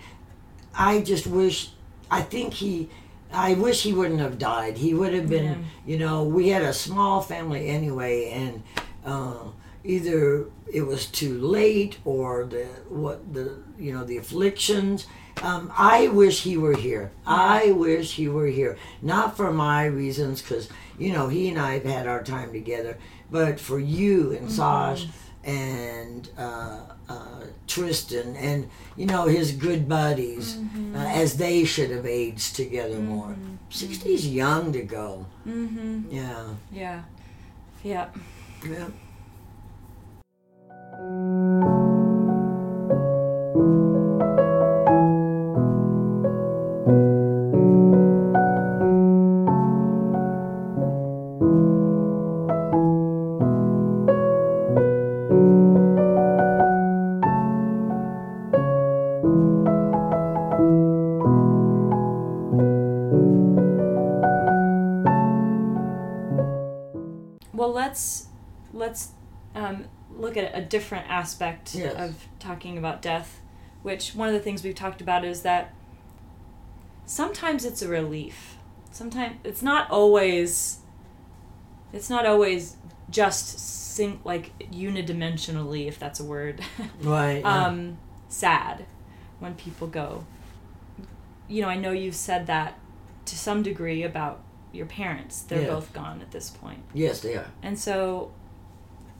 [0.78, 1.72] I just wish.
[2.12, 2.88] I think he
[3.34, 4.78] I wish he wouldn't have died.
[4.78, 5.56] He would have been, Yeah.
[5.88, 8.62] you know, we had a small family anyway, and
[9.04, 9.46] uh,
[9.84, 15.08] either it was too late or the what the you know the afflictions.
[15.42, 17.12] Um, I wish he were here.
[17.26, 21.74] I wish he were here, not for my reasons, because you know he and I
[21.74, 22.98] have had our time together,
[23.32, 25.08] but for you and Sash
[25.44, 30.58] and uh, uh, Tristan and you know his good buddies,
[30.96, 33.36] uh, as they should have aged together more.
[33.70, 35.26] Sixty's young to go.
[35.48, 36.12] Mm-hmm.
[36.12, 37.02] Yeah, Yeah.
[37.84, 38.08] Yeah.
[38.66, 38.86] yeah.
[67.54, 67.72] Well,
[68.74, 69.12] let's
[69.56, 69.86] um,
[70.18, 71.94] look at a different aspect Yes.
[71.98, 73.40] of talking about death,
[73.84, 75.72] which one of the things we've talked about is that
[77.06, 78.58] sometimes it's a relief.
[78.92, 80.80] Sometimes it's not always.
[81.92, 82.76] It's not always
[83.10, 83.60] just
[83.96, 86.62] sing like unidimensionally, if that's a word.
[87.02, 87.42] Right.
[87.42, 87.66] yeah.
[87.68, 87.98] um,
[88.30, 88.86] sad
[89.40, 90.26] when people go.
[91.48, 92.80] You know, I know you've said that
[93.26, 95.42] to some degree about your parents.
[95.44, 95.68] They're Yeah.
[95.76, 96.82] both gone at this point.
[96.96, 97.52] yes, they are.
[97.62, 98.32] And so,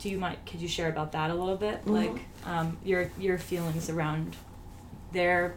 [0.04, 2.12] do you might could you share about that a little bit, like
[2.46, 4.36] um, your your feelings around
[5.14, 5.56] their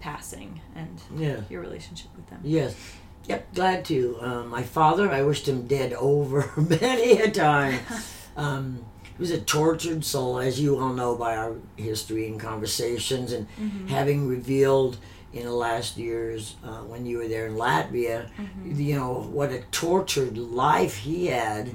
[0.00, 1.40] passing and Yeah.
[1.48, 2.40] your relationship with them?
[2.44, 2.76] Yes.
[3.24, 4.18] Yep, glad to.
[4.20, 7.80] Um, my father, I wished him dead over many a time.
[8.38, 8.84] Um,
[9.16, 13.46] he was a tortured soul, as you all know by our history and conversations, and
[13.88, 14.98] having revealed
[15.32, 18.28] in the last years uh, when you were there in Latvia,
[18.64, 21.74] you know, what a tortured life he had.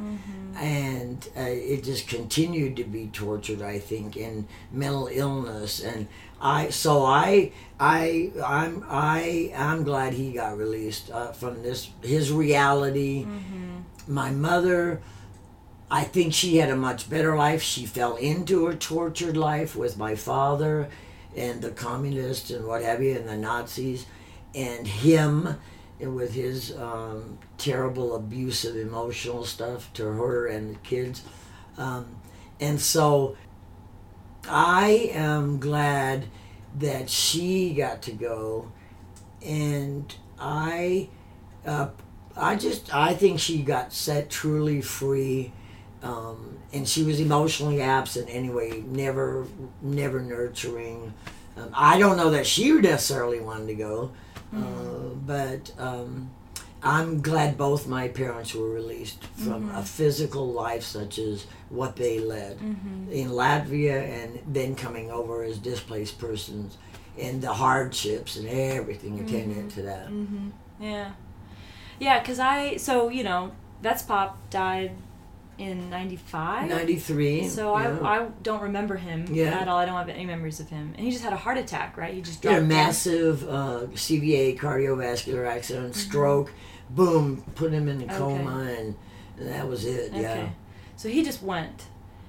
[0.57, 5.79] And uh, it just continued to be tortured, I think, in mental illness.
[5.81, 6.07] And
[6.41, 12.31] I, so I, I, I'm, I, I'm glad he got released uh, from this his
[12.31, 13.25] reality.
[14.07, 15.01] My mother,
[15.89, 17.61] I think she had a much better life.
[17.61, 20.89] She fell into a tortured life with my father
[21.35, 24.05] and the communists and what have you, and the Nazis,
[24.53, 25.57] and him
[25.99, 31.23] with his um, terrible abusive emotional stuff to her and the kids.
[31.77, 32.15] Um,
[32.59, 33.35] and so
[34.49, 36.25] I am glad
[36.79, 38.71] that she got to go,
[39.45, 41.09] and I,
[41.65, 41.89] uh,
[42.35, 45.51] I just I think she got set truly free,
[46.03, 49.45] um, and she was emotionally absent anyway, never
[49.81, 51.13] never nurturing.
[51.57, 54.11] Um, I don't know that she necessarily wanted to go,
[54.55, 56.31] uh, but um,
[56.81, 62.19] I'm glad both my parents were released from a physical life such as what they
[62.19, 62.57] led
[63.11, 66.77] in Latvia and then coming over as displaced persons
[67.19, 70.07] and the hardships and everything attendant to that.
[70.07, 70.49] Mm-hmm.
[70.79, 71.11] Yeah,
[71.99, 72.19] yeah.
[72.19, 74.91] Because I so you know that's Pop died
[75.61, 76.69] in '95.
[76.69, 77.47] 93.
[77.47, 77.97] So yeah.
[78.01, 79.59] I, I don't remember him Yeah.
[79.59, 79.77] at all.
[79.77, 80.93] I don't have any memories of him.
[80.97, 82.13] And he just had a heart attack, right?
[82.13, 82.67] He just a dropped dead.
[82.67, 86.51] massive uh, CVA cardiovascular accident, stroke,
[86.89, 88.23] boom, put him in a Mm-hmm.
[88.23, 88.43] Okay.
[88.43, 88.95] coma, and,
[89.37, 90.11] and that was it.
[90.13, 90.19] Yeah.
[90.31, 90.51] Okay.
[90.97, 91.85] So he just went.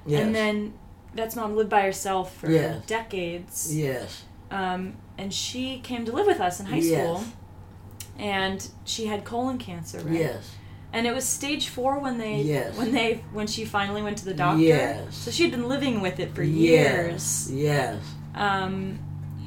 [0.06, 0.22] Yes.
[0.24, 0.74] And then
[1.14, 2.84] that's mom lived by herself for Yes.
[2.86, 3.74] decades.
[3.76, 4.24] yes.
[4.50, 7.02] Um, and she came to live with us in high Yes.
[7.02, 7.24] school.
[8.18, 10.12] And she had colon cancer, right?
[10.18, 10.50] Yes.
[10.94, 12.76] And it was stage four when they Yes.
[12.76, 14.62] when they when she finally went to the doctor.
[14.62, 15.14] Yes.
[15.16, 17.48] So she'd been living with it for Yes.
[17.48, 17.50] years.
[17.52, 17.96] Yes.
[18.34, 18.98] Um,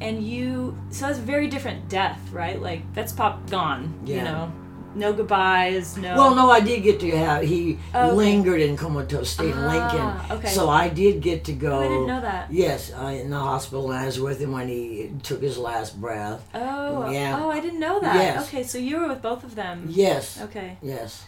[0.01, 2.59] and you so that's a very different death, right?
[2.61, 3.93] Like that's pop gone.
[4.05, 4.15] Yeah.
[4.17, 4.51] You know,
[4.95, 6.15] no goodbyes, no.
[6.15, 7.43] Well, no, I did get to have.
[7.43, 8.15] He Oh, okay.
[8.15, 10.37] lingered in comatose state in Ah, Lincoln.
[10.37, 10.47] okay.
[10.49, 11.73] So I did get to go.
[11.77, 12.47] Oh, I didn't know that.
[12.51, 15.99] Yes, I, in the hospital, and I was with him when he took his last
[16.01, 16.41] breath.
[16.55, 17.39] Oh, Yeah.
[17.43, 18.15] oh, I didn't know that.
[18.15, 18.47] Yes.
[18.47, 19.85] Okay, so you were with both of them.
[19.89, 20.39] Yes.
[20.41, 20.77] Okay.
[20.81, 21.23] Yes.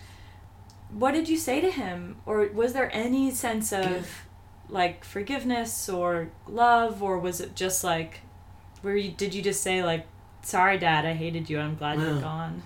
[0.92, 4.08] What did you say to him, or was there any sense of
[4.70, 8.22] like forgiveness or love, or was it just like,
[8.84, 9.12] were you?
[9.12, 10.08] Did you just say like,
[10.42, 11.60] "Sorry, Dad, I hated you.
[11.60, 12.12] I'm glad Yeah.
[12.14, 12.64] you're gone"?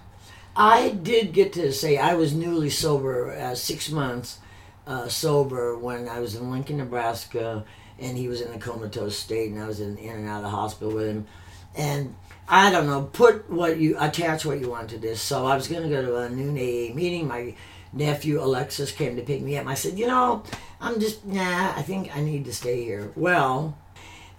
[0.55, 4.39] I did get to say I was newly sober, uh, six months
[4.85, 7.63] uh, sober when I was in Lincoln, Nebraska,
[7.97, 10.43] and he was in a comatose state, and I was in, in and out of
[10.43, 11.25] the hospital with him.
[11.75, 12.15] And
[12.49, 15.21] I don't know, put what you attach what you want to this.
[15.21, 17.27] So I was going to go to a noon AA meeting.
[17.29, 17.55] My
[17.93, 19.67] nephew Alexis came to pick me up.
[19.67, 20.43] I said, you know,
[20.79, 21.73] I'm just nah.
[21.75, 23.11] I think I need to stay here.
[23.15, 23.77] Well,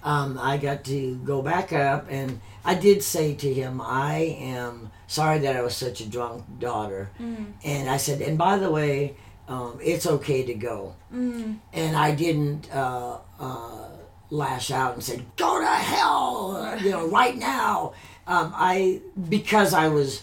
[0.02, 4.90] um, I got to go back up, and I did say to him, I am
[5.06, 7.10] sorry that I was such a drunk daughter.
[7.20, 7.52] Mm.
[7.64, 9.16] And I said, and by the way,
[9.48, 10.94] um, it's okay to go.
[11.12, 11.58] Mm.
[11.72, 13.88] And I didn't uh, uh,
[14.30, 17.94] lash out and say, go to hell, you know, right now.
[18.26, 20.22] Um, I because I was,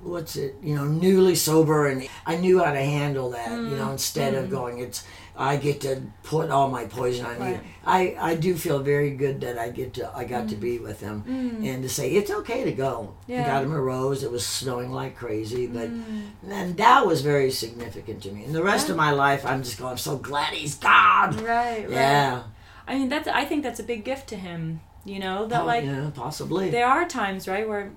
[0.00, 3.50] what's it, you know, newly sober, and I knew how to handle that.
[3.50, 3.92] You know, mm-hmm.
[3.92, 4.54] instead of mm-hmm.
[4.54, 5.04] going, it's
[5.36, 7.54] I get to put all my poison on Right.
[7.54, 7.60] you.
[7.86, 10.60] I I do feel very good that I get to I got to mm.
[10.60, 11.66] be with him mm.
[11.66, 13.14] and to say it's okay to go.
[13.26, 13.46] Yeah.
[13.46, 14.22] Got him a rose.
[14.22, 16.28] It was snowing like crazy, but mm.
[16.46, 18.44] and that was very significant to me.
[18.44, 19.92] And the rest of my life, I'm just going.
[19.92, 21.36] I'm so glad he's gone.
[21.38, 21.90] Right, right.
[21.90, 22.42] Yeah.
[22.86, 23.28] I mean, that's.
[23.28, 24.80] I think that's a big gift to him.
[25.04, 26.68] You know that Oh, like yeah, possibly.
[26.68, 27.90] there are times right where,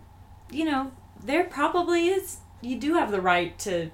[0.50, 0.94] you know,
[1.26, 2.38] there probably is.
[2.62, 3.90] You do have the right to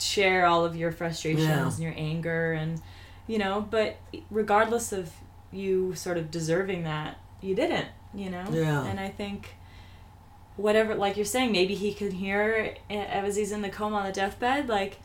[0.00, 1.66] share all of your frustrations Yeah.
[1.66, 2.80] and your anger and,
[3.26, 3.96] you know, but
[4.30, 5.10] regardless of
[5.52, 7.88] you sort of deserving that, you didn't.
[8.14, 8.44] You know.
[8.50, 8.84] Yeah.
[8.84, 9.54] And I think.
[10.56, 14.12] Whatever, like you're saying, maybe he could hear as he's in the coma on the
[14.12, 14.98] deathbed, like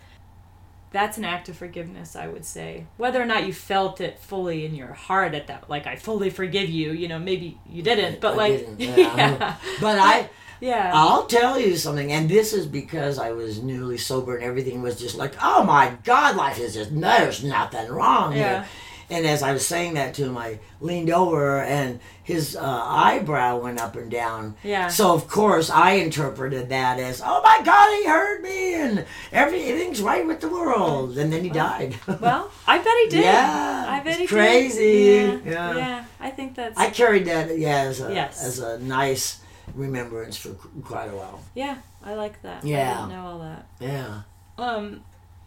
[0.92, 4.66] that's an act of forgiveness i would say whether or not you felt it fully
[4.66, 8.22] in your heart at that like i fully forgive you you know maybe you didn't
[8.22, 9.16] but I like didn't, yeah.
[9.18, 10.30] yeah But I,
[10.62, 14.82] yeah I'll tell you something, and this is because I was newly sober and everything
[14.82, 18.38] was just like, oh my God, life is just there's nothing wrong Yeah.
[18.62, 18.66] here.
[19.08, 23.60] And as I was saying that to him, I leaned over and his uh, eyebrow
[23.60, 24.56] went up and down.
[24.64, 24.88] Yeah.
[24.88, 30.02] So of course I interpreted that as, oh my God, he heard me and everything's
[30.02, 31.20] right with the world.
[31.20, 31.96] And then he died.
[32.20, 34.80] well i bet he did Yeah, i bet he crazy.
[35.04, 35.52] did yeah.
[35.52, 35.76] Yeah.
[35.78, 38.44] yeah i think that's I carried that, yeah, as a Yes.
[38.44, 39.40] as a nice
[39.76, 40.50] remembrance for
[40.84, 41.40] quite a while.
[41.54, 42.94] yeah i like that i Yeah.
[42.96, 44.22] didn't know all that Yeah.
[44.58, 45.04] um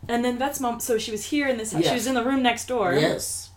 [0.09, 2.23] and then Vet's mom so she was here in this house she was in the
[2.25, 3.51] room next door Yes.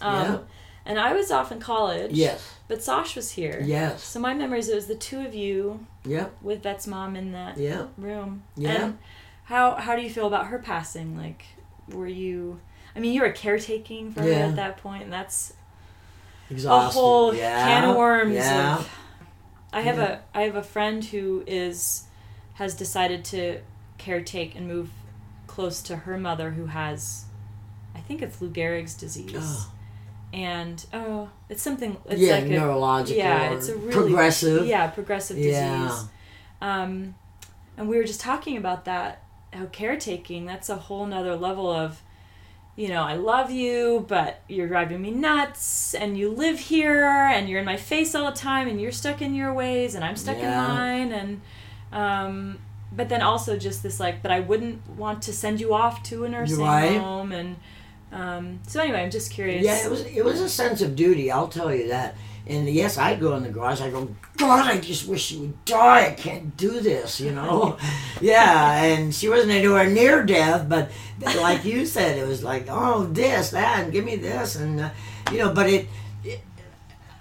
[0.00, 0.38] um Yeah.
[0.86, 2.54] and i was off in college Yes.
[2.68, 4.04] but Sash was here Yes.
[4.04, 6.36] so my memories it was the two of you Yep.
[6.42, 7.86] with Vet's mom in that Yeah.
[7.98, 8.42] room.
[8.56, 8.70] Yeah.
[8.84, 8.98] And
[9.44, 11.14] how how do you feel about her passing?
[11.18, 11.44] Like,
[11.88, 12.58] were you?
[12.96, 15.52] I mean, you were caretaking for her at that point, and that's
[16.50, 16.98] Exhausted.
[16.98, 17.66] a whole yeah.
[17.66, 18.34] can of worms.
[18.34, 18.78] Yeah.
[18.78, 18.88] Of,
[19.72, 20.18] I have Yeah.
[20.34, 22.04] a I have a friend who is
[22.54, 23.60] has decided to
[23.98, 24.90] caretake and move
[25.46, 27.24] close to her mother who has,
[27.94, 29.32] I think it's Lou Gehrig's disease.
[29.36, 29.72] Oh.
[30.32, 31.96] And oh, it's something.
[32.06, 33.16] It's yeah, like a, neurological.
[33.18, 34.66] yeah, or it's a really progressive.
[34.66, 35.78] Yeah, progressive Yeah.
[35.88, 36.04] disease.
[36.60, 37.14] Um,
[37.76, 39.22] and we were just talking about that.
[39.52, 42.00] How caretaking that's a whole nother level of,
[42.80, 47.46] you know, I love you, but you're driving me nuts, and you live here, and
[47.48, 50.16] you're in my face all the time, and you're stuck in your ways, and I'm
[50.16, 50.50] stuck Yeah.
[50.50, 51.40] in mine, and,
[51.92, 52.58] um,
[52.90, 56.24] but then also just this like, but I wouldn't want to send you off to
[56.24, 56.98] a nursing Right.
[56.98, 57.56] home, and
[58.12, 59.62] um, so anyway, I'm just curious.
[59.64, 61.30] Yeah, it was it was a sense of duty.
[61.30, 62.16] I'll tell you that.
[62.46, 63.80] And yes, I go in the garage.
[63.80, 66.06] I go, God, I just wish she would die.
[66.08, 67.76] I can't do this, you know.
[68.20, 70.90] yeah, and she wasn't anywhere near death, but
[71.36, 74.90] like you said, it was like, oh, this, that, and give me this, and uh,
[75.30, 75.52] you know.
[75.52, 75.88] But it,
[76.24, 76.40] it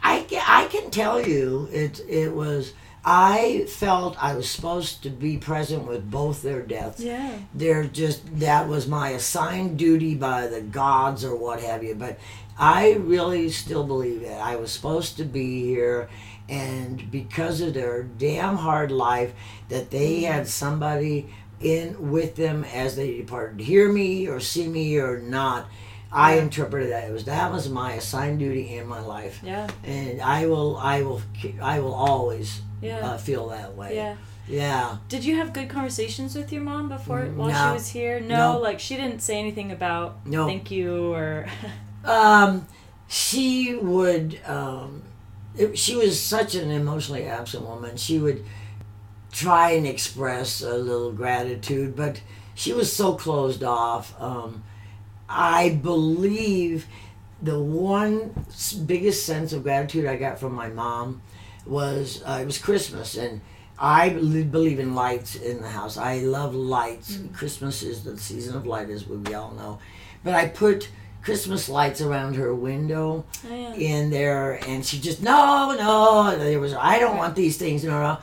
[0.02, 2.74] I I can tell you, it it was.
[3.06, 7.32] I felt I was supposed to be present with both their deaths Yeah.
[7.54, 12.20] they're just that was my assigned duty by the gods or what have you but
[12.60, 16.10] i really still believe that i was supposed to be here
[16.50, 19.34] and because of their damn hard life
[19.70, 21.28] that they had somebody
[21.62, 25.68] in with them as they departed hear me or see me or not
[26.12, 26.42] i Yeah.
[26.44, 29.68] interpreted that it was that was my assigned duty in my life Yeah.
[29.84, 31.22] and i will i will
[31.62, 33.00] i will always Yeah.
[33.00, 34.16] uh, feel that way yeah.
[34.48, 38.20] yeah Did you have good conversations with your mom before while she was here?
[38.22, 38.60] No, No.
[38.60, 40.48] like she didn't say anything about No.
[40.48, 41.46] thank you or
[42.04, 42.68] Um,
[43.08, 44.40] she would.
[44.46, 45.04] Um,
[45.58, 47.98] it, she was such an emotionally absent woman.
[47.98, 48.46] She would
[49.32, 52.22] try and express a little gratitude, but
[52.56, 54.20] she was so closed off.
[54.22, 54.64] Um,
[55.28, 56.88] I believe
[57.42, 58.46] the one
[58.86, 61.22] biggest sense of gratitude I got from my mom
[61.66, 63.42] was uh, it was Christmas and.
[63.82, 65.96] I believe in lights in the house.
[65.96, 67.18] I love lights.
[67.32, 69.80] Christmas is the season of light, as we all know.
[70.22, 70.90] But I put
[71.22, 73.74] Christmas lights around her window Oh, yeah.
[73.74, 76.38] in there, and she just no, no.
[76.38, 78.18] There was I don't want these things, no, no.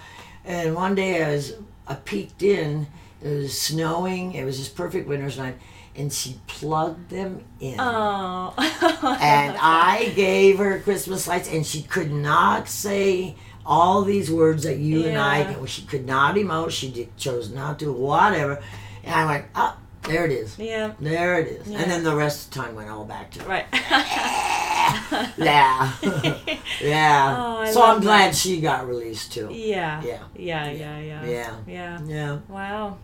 [0.44, 1.54] And one day I was
[1.86, 2.86] I peeked in.
[3.22, 4.32] It was snowing.
[4.34, 5.56] It was just perfect winter's night,
[5.94, 7.76] and she plugged them in.
[7.80, 8.54] Oh.
[9.20, 13.34] and I gave her Christmas lights, and she could not say
[13.64, 15.38] all these words that you and I.
[15.40, 15.64] Yeah.
[15.66, 16.70] She could not emote.
[16.70, 17.92] She did, chose not to.
[17.92, 18.62] Whatever.
[19.02, 19.76] And I went, oh,
[20.06, 20.58] there it is.
[20.58, 20.92] yeah.
[21.00, 21.66] There it is.
[21.68, 21.78] Yeah.
[21.80, 23.66] And then the rest of the time went all back to Right.
[25.36, 25.92] yeah,
[26.80, 27.36] yeah.
[27.38, 28.36] Oh, I so I'm glad that.
[28.36, 29.48] she got released too.
[29.52, 30.02] yeah.
[30.02, 30.18] Yeah.
[30.36, 30.70] Yeah.
[30.70, 30.98] Yeah.
[31.00, 31.24] Yeah.
[31.24, 31.56] Yeah.
[31.66, 32.00] Yeah.
[32.06, 32.98] Yeah, Wow.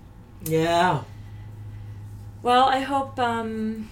[0.44, 1.02] yeah.
[2.42, 3.88] Well, I hope um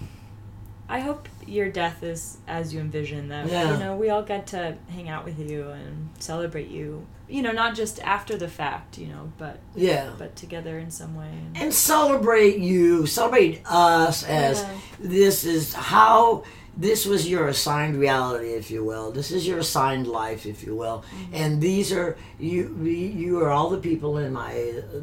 [0.88, 3.72] I hope your death is as you envision that Yeah.
[3.72, 7.06] you know, we all get to hang out with you and celebrate you.
[7.30, 10.10] You know, not just after the fact, you know, but Yeah.
[10.18, 11.30] but together in some way.
[11.30, 14.68] And, And celebrate you, celebrate us as Yeah.
[14.98, 16.42] this is how
[16.76, 19.10] this was your assigned reality, if you will.
[19.10, 21.04] This is your assigned life, if you will.
[21.04, 21.34] Mm-hmm.
[21.34, 22.62] And these are you.
[22.84, 24.54] You are all the people in my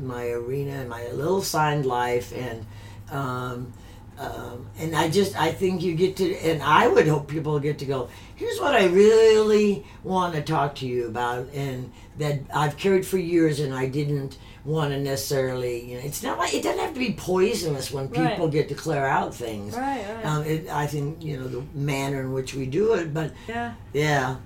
[0.02, 2.66] my arena, in my little assigned life, and
[3.12, 3.74] um,
[4.20, 7.80] um, and I just I think you get to, and I would hope people get
[7.80, 8.09] to go.
[8.36, 13.18] Here's what I really want to talk to you about, and that I've carried for
[13.18, 15.91] years, and I didn't want to necessarily.
[15.91, 18.51] You know, it's not like it doesn't have to be poisonous when people Right.
[18.51, 19.76] get to clear out things.
[19.76, 20.26] right, right.
[20.26, 23.74] Um, it, I think you know the manner in which we do it, but yeah.
[23.93, 24.38] yeah,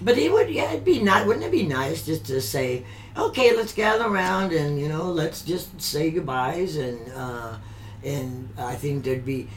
[0.00, 1.26] but it would yeah it'd be nice.
[1.26, 2.84] Wouldn't it be nice just to say,
[3.16, 7.56] okay, let's gather around and you know let's just say goodbyes and uh,
[8.04, 9.48] and I think there'd be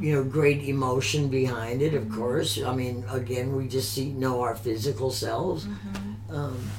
[0.00, 1.94] you know great emotion behind it.
[1.94, 5.66] Of course, I mean again we just see know our physical selves.
[6.30, 6.70] Um,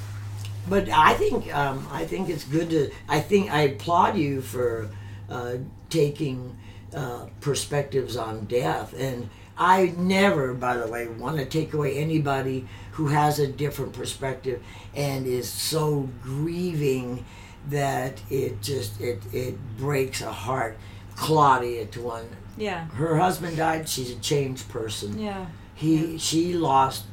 [0.68, 2.90] but I think um, I think it's good to.
[3.08, 4.90] I think I applaud you for
[5.30, 5.56] uh,
[5.90, 6.56] taking
[6.94, 12.66] uh, perspectives on death, and I never, by the way, want to take away anybody
[12.92, 14.62] who has a different perspective
[14.94, 17.24] and is so grieving
[17.68, 20.78] that it just it it breaks a heart.
[21.16, 22.24] Claudia, to one,
[22.56, 22.86] Yeah.
[22.88, 23.88] her husband died.
[23.88, 25.46] She's a changed person Yeah.
[25.74, 27.04] he she lost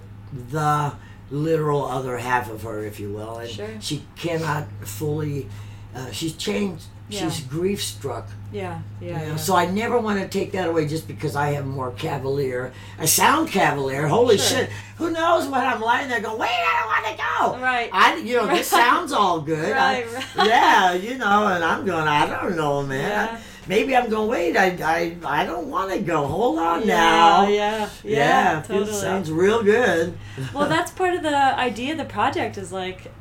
[0.51, 0.93] the
[1.31, 3.67] literal other half of her if you will and Sure.
[3.79, 5.49] she cannot fully
[5.95, 7.29] uh, she's changed Yeah.
[7.29, 8.79] she's grief struck Yeah.
[9.01, 9.17] you Yeah.
[9.17, 9.25] know?
[9.27, 9.35] yeah.
[9.35, 13.05] so i never want to take that away just because i am more cavalier i
[13.05, 14.59] sound cavalier holy Sure.
[14.59, 17.23] shit who knows when i'm lying there going wait i don't want to
[17.59, 17.89] go Right.
[17.93, 20.47] i you know this sounds all good I- Right, right.
[20.47, 23.39] yeah you know and i'm going i don't know man Yeah.
[23.67, 27.47] Maybe i'm going wait i i, I don't want to go hold on yeah, now
[27.47, 27.89] Yeah.
[28.03, 28.17] Yeah.
[28.55, 28.89] yeah, totally.
[28.91, 30.17] it sounds real good.
[30.53, 33.11] well that's part of the idea of the project is like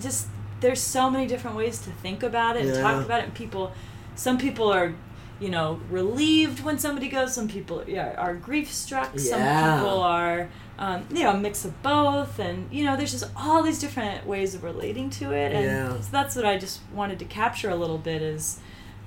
[0.00, 0.26] just
[0.60, 2.82] there's so many different ways to think about it and Yeah.
[2.82, 3.72] talk about it and people
[4.14, 4.94] some people are
[5.40, 10.48] you know relieved when somebody goes some people yeah, are grief struck some people are
[10.78, 14.26] um, you know a mix of both and you know there's just all these different
[14.26, 16.00] ways of relating to it and Yeah.
[16.00, 18.58] so that's what i just wanted to capture a little bit is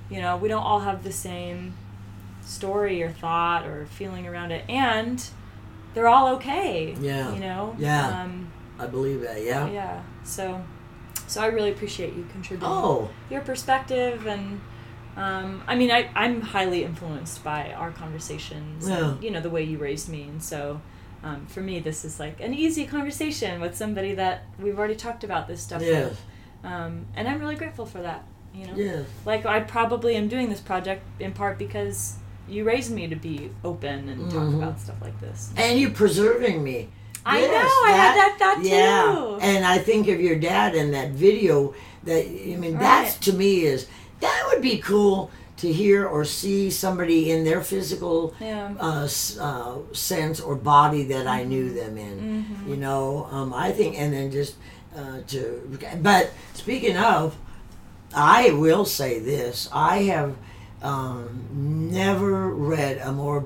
[0.09, 1.73] you know we don't all have the same
[2.41, 5.29] story or thought or feeling around it and
[5.93, 7.33] they're all okay Yeah.
[7.33, 8.21] you know Yeah.
[8.23, 9.41] um, I believe that.
[9.43, 9.67] Yeah.
[9.69, 10.63] yeah so
[11.27, 14.61] so i really appreciate you contributing Oh, your perspective and
[15.17, 19.11] um, I mean, I, I'm highly influenced by our conversations Yeah.
[19.11, 20.23] and, you know, the way you raised me.
[20.23, 20.81] And so
[21.23, 25.23] um, for me, this is like an easy conversation with somebody that we've already talked
[25.23, 26.09] about this stuff Yes.
[26.09, 26.21] with.
[26.69, 28.25] Um, and I'm really grateful for that,
[28.57, 28.73] you know?
[28.75, 29.05] yes.
[29.25, 32.15] Like, I probably am doing this project in part because
[32.47, 34.55] you raised me to be open and talk Mhm.
[34.61, 35.49] about stuff like this.
[35.57, 36.89] And you preserving me.
[37.25, 39.15] I Yes, know, I had that thought Yeah.
[39.15, 39.37] too.
[39.41, 41.73] And I think of your dad in that video.
[42.03, 42.79] That I mean, Right.
[42.79, 43.87] that's to me is
[44.19, 48.69] that would be cool to hear or see somebody in their physical Yeah.
[48.79, 49.07] uh,
[49.41, 52.45] uh, sense or body that I knew them in.
[52.65, 52.69] Mhm.
[52.69, 54.53] You know, um, I think, and then just
[54.95, 55.77] uh, to.
[56.03, 57.35] But speaking of,
[58.15, 60.35] I will say this: I have
[60.81, 61.47] um,
[61.91, 63.45] never read a more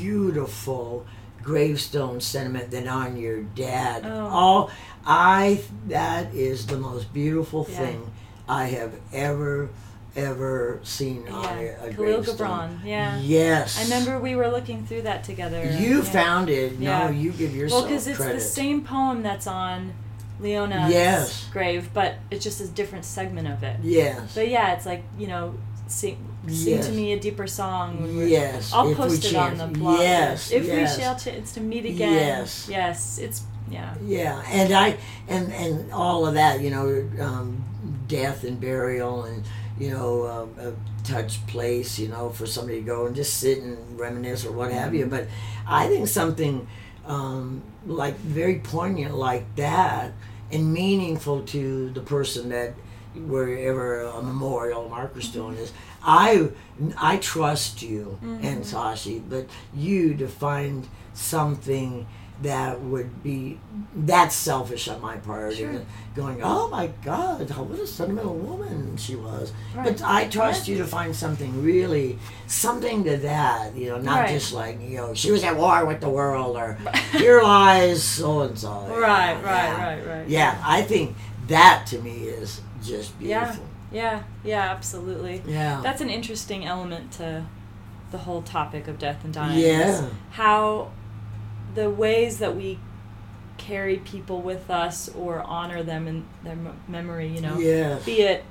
[0.00, 1.06] beautiful
[1.42, 4.02] gravestone sentiment than on your dad.
[4.04, 4.26] Oh.
[4.28, 4.70] All
[5.06, 7.76] I that is the most beautiful Yeah.
[7.78, 8.10] thing
[8.48, 9.70] I have ever
[10.16, 11.84] ever seen on Yeah.
[11.84, 12.48] a, a Khalil gravestone.
[12.48, 13.18] Gibran, yeah.
[13.20, 13.78] Yes.
[13.80, 15.62] I remember we were looking through that together.
[15.78, 16.02] You Yeah.
[16.02, 16.72] found it.
[16.78, 17.06] Yeah.
[17.06, 17.82] No, you give yourself.
[17.82, 18.34] Well, because it's credit.
[18.34, 19.92] the same poem that's on
[20.40, 21.48] Leona's Yes.
[21.52, 23.76] grave, but it's just a different segment of it.
[23.82, 24.34] Yes.
[24.34, 25.54] But yeah, it's like you know,
[25.86, 26.18] sing,
[26.48, 26.86] sing Yes.
[26.86, 28.00] to me a deeper song.
[28.00, 28.72] when Yes.
[28.72, 30.00] I'll if post it on the blog.
[30.00, 30.50] Yes.
[30.50, 30.96] If yes.
[30.96, 32.12] we shall chance to meet again.
[32.12, 32.66] Yes.
[32.68, 33.18] Yes.
[33.18, 33.94] It's yeah.
[34.04, 34.96] Yeah, and I
[35.28, 37.64] and and all of that, you know, um,
[38.08, 39.44] death and burial, and
[39.78, 40.72] you know, um, a
[41.06, 44.72] touch place, you know, for somebody to go and just sit and reminisce or what
[44.72, 45.06] have you.
[45.06, 45.28] But
[45.66, 46.66] I think something
[47.06, 50.12] um, like very poignant like that
[50.52, 52.74] and meaningful to the person that
[53.14, 55.20] wherever a memorial marker mm-hmm.
[55.20, 55.72] stone is.
[56.02, 56.50] I
[56.96, 58.44] I trust you mm-hmm.
[58.44, 62.06] and Sashi, but you to find something
[62.42, 63.58] that would be
[63.94, 65.54] that's selfish on my part.
[65.54, 65.70] Sure.
[65.70, 69.52] and Going, oh my God, what a sentimental woman she was.
[69.74, 69.84] Right.
[69.84, 73.76] But I trust you to find something really, something to that.
[73.76, 74.30] You know, not Right.
[74.30, 76.78] just like you know she was at war with the world or
[77.12, 78.70] here lies so and so.
[78.88, 80.28] Right, right, right, right.
[80.28, 81.16] Yeah, I think
[81.48, 83.64] that to me is just beautiful.
[83.92, 85.42] Yeah, yeah, yeah absolutely.
[85.46, 85.80] Yeah.
[85.82, 87.44] That's an interesting element to
[88.10, 89.58] the whole topic of death and dying.
[89.60, 90.08] Yeah.
[90.30, 90.90] How
[91.74, 92.78] the ways that we
[93.58, 97.98] carry people with us or honor them in their m- memory, you know, Yeah.
[98.06, 98.44] be it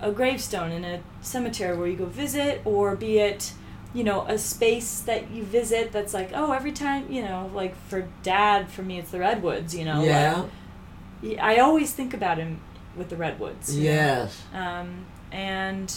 [0.00, 3.52] a gravestone in a cemetery where you go visit, or be it,
[3.92, 7.76] you know, a space that you visit that's like, oh, every time, you know, like
[7.88, 9.98] for dad, for me, it's the redwoods, you know.
[9.98, 10.44] like, yeah.
[11.22, 12.60] y- I always think about him
[12.96, 13.78] with the redwoods.
[13.78, 14.42] Yes.
[14.54, 15.92] um, and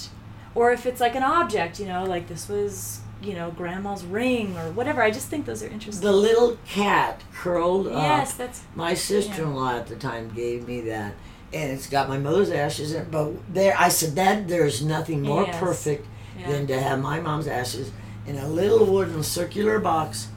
[0.55, 4.57] or if it's like an object, you know, like this was you know grandma's ring
[4.57, 5.01] or whatever.
[5.01, 6.05] I just think those are interesting.
[6.05, 8.37] The little cat curled yes, up.
[8.37, 11.13] that's My sister-in-law at the time gave me that,
[11.53, 13.11] and it's got my mother's ashes in it.
[13.11, 15.57] But there, I said that there's nothing more Yes.
[15.59, 16.07] perfect
[16.39, 16.51] yeah.
[16.51, 17.91] than to have my mom's ashes
[18.25, 20.27] in a little wooden circular box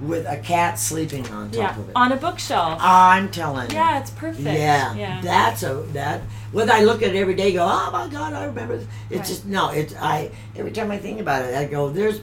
[0.00, 1.92] with a cat sleeping on top yeah of it.
[1.96, 2.78] on a bookshelf.
[2.82, 3.76] I'm telling you.
[3.76, 4.44] yeah, it's perfect.
[4.44, 5.20] Yeah, yeah.
[5.22, 6.20] that's a that.
[6.52, 8.76] Whether I look at it every day, go, oh my God, I remember.
[8.76, 8.86] This.
[9.10, 9.26] It's Right.
[9.26, 9.70] just no.
[9.70, 12.20] It's I every time I think about it, I go, there's,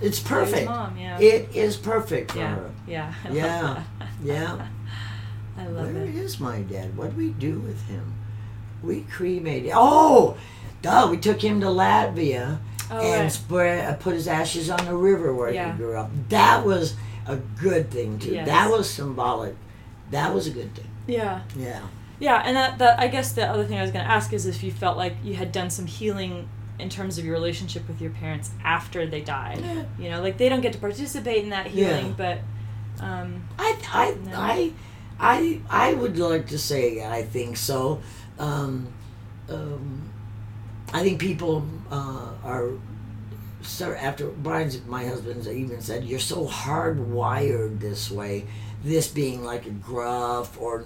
[0.00, 0.66] it's perfect.
[0.66, 1.18] Mom, yeah.
[1.20, 2.70] It is perfect for yeah, her.
[2.86, 3.82] yeah, I Yeah,
[4.22, 4.66] yeah.
[5.58, 6.14] I love Where it.
[6.14, 6.96] is my dad?
[6.96, 8.14] What do we do with him?
[8.82, 9.72] We cremated.
[9.74, 10.36] Oh,
[10.82, 11.06] duh!
[11.10, 12.58] We took him to Latvia
[12.90, 13.32] Oh, and right.
[13.32, 15.72] spread, uh, put his ashes on the river where Yeah.
[15.72, 16.10] he grew up.
[16.28, 16.94] That was
[17.26, 18.32] a good thing too.
[18.32, 18.46] Yes.
[18.46, 19.56] That was symbolic.
[20.10, 20.88] That was a good thing.
[21.06, 21.80] Yeah, Yeah.
[22.18, 24.46] yeah, and that, that I guess the other thing I was going to ask is
[24.46, 28.00] if you felt like you had done some healing in terms of your relationship with
[28.00, 29.60] your parents after they died.
[29.64, 29.84] Yeah.
[29.98, 32.38] You know, like they don't get to participate in that healing, Yeah.
[32.98, 34.32] but um, I, I, No.
[34.36, 34.72] I,
[35.18, 38.00] I, I would like to say I think so.
[38.38, 38.88] Um,
[39.48, 40.10] um,
[40.92, 42.70] I think people uh, are.
[43.62, 48.46] So after Brian's, my husband's even said, "You're so hardwired this way."
[48.82, 50.84] This being like a gruff or.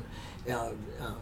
[0.48, 0.70] Uh,
[1.00, 1.14] uh,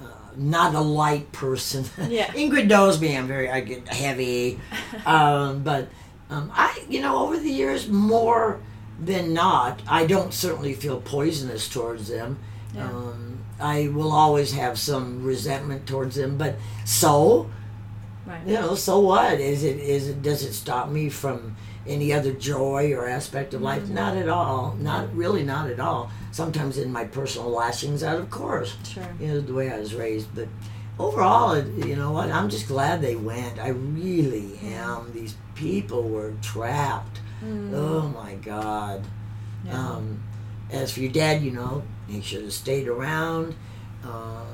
[0.00, 0.04] uh,
[0.36, 1.84] not a light person.
[2.08, 2.26] Yeah.
[2.28, 3.16] Ingrid knows me.
[3.16, 3.50] I'm very.
[3.50, 4.60] I get heavy,
[5.06, 5.88] um, but
[6.30, 8.60] um, I, you know, over the years, more
[9.00, 12.38] than not, I don't certainly feel poisonous towards them.
[12.74, 12.88] Yeah.
[12.88, 17.50] Um, I will always have some resentment towards them, but so
[18.28, 18.46] right.
[18.46, 19.40] you know, so what?
[19.40, 21.56] Is it is it does it stop me from
[21.86, 23.88] any other joy or aspect of life?
[23.88, 24.76] Not at all.
[24.78, 25.42] Not really.
[25.42, 26.10] Not at all.
[26.32, 29.08] Sometimes in my personal lashings out, of course Sure.
[29.20, 30.28] you know the way I was raised.
[30.34, 30.48] But
[30.98, 32.30] overall, you know what?
[32.30, 33.58] I'm just glad they went.
[33.58, 35.12] I really am.
[35.12, 37.20] These people were trapped.
[37.42, 39.02] Oh my God.
[39.02, 39.66] Mm.
[39.66, 39.80] Yeah.
[39.88, 40.22] Um,
[40.70, 43.54] as for your dad, you know, he should have stayed around.
[44.04, 44.46] Um,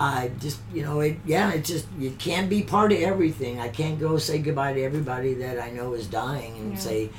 [0.00, 1.18] I just, you know, it.
[1.26, 3.60] Yeah, it just you can't be part of everything.
[3.60, 6.78] I can't go say goodbye to everybody that I know is dying and Yeah.
[6.78, 7.10] say,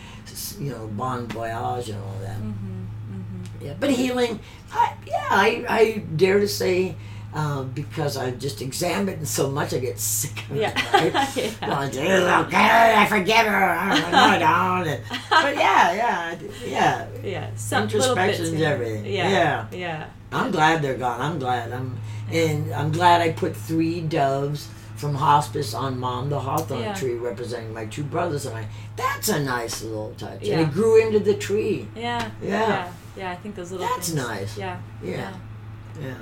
[0.59, 2.37] you know, bon voyage and all that.
[2.37, 2.81] Mm-hmm.
[3.13, 3.65] Mm-hmm.
[3.65, 4.39] Yeah, but healing,
[4.73, 6.95] I, yeah, I, I dare to say,
[7.35, 10.73] uh, because I just examined it so much, I get sick of Yeah.
[11.05, 11.13] it.
[11.61, 11.93] Right?
[11.93, 12.41] Yeah.
[12.47, 12.57] Okay,
[12.97, 13.77] I forget her.
[13.77, 14.87] I don't.
[14.87, 17.07] And- but yeah, yeah, yeah.
[17.23, 17.49] Yeah.
[17.55, 19.05] Some little bits Introspection's everything.
[19.05, 19.29] Yeah.
[19.29, 19.65] Yeah.
[19.71, 20.07] Yeah.
[20.33, 21.21] I'm glad they're gone.
[21.21, 21.71] I'm glad.
[21.71, 21.97] I'm,
[22.33, 26.93] and I'm glad I put three doves from hospice on mom, the hawthorn Yeah.
[26.93, 28.67] tree representing my two brothers and I.
[28.95, 30.41] That's a nice little touch.
[30.43, 30.59] Yeah.
[30.59, 31.87] And it grew into the tree.
[31.95, 32.29] Yeah.
[32.41, 32.49] Yeah.
[32.67, 32.91] Yeah.
[33.17, 33.31] Yeah.
[33.31, 34.27] I think those little That's things.
[34.27, 34.57] nice.
[34.57, 34.77] Yeah.
[35.03, 35.33] Yeah.
[35.99, 36.13] Yeah.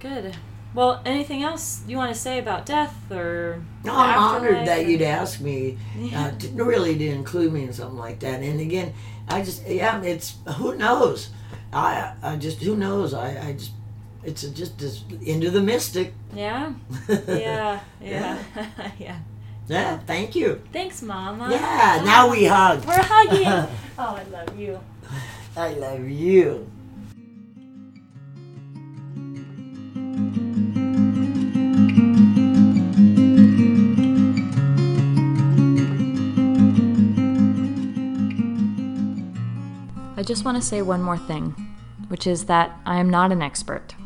[0.00, 0.36] Good.
[0.74, 3.62] Well, anything else you want to say about death or?
[3.84, 5.78] No, I'm honored that or- you'd ask me
[6.14, 8.40] uh, to, really to include me in something like that.
[8.42, 8.94] And again,
[9.28, 11.30] I just yeah, it's who knows.
[11.72, 13.12] I I just who knows.
[13.14, 13.72] I I just
[14.24, 16.14] it's just this into the mystic.
[16.34, 16.72] Yeah.
[17.28, 17.80] Yeah.
[18.00, 18.38] Yeah.
[18.98, 19.18] yeah.
[19.68, 19.98] Yeah.
[19.98, 20.62] Thank you.
[20.72, 21.48] Thanks, Mama.
[21.50, 22.02] Yeah.
[22.04, 22.84] Now we hug.
[22.84, 23.46] We're hugging.
[23.98, 24.80] oh, I love you.
[25.56, 26.70] I love you.
[40.16, 41.50] I just want to say one more thing,
[42.06, 43.96] which is that I am not an expert.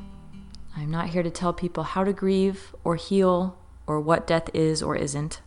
[0.87, 3.59] I'm not here to tell people how to grieve or heal
[3.89, 5.41] or what death is or isn't.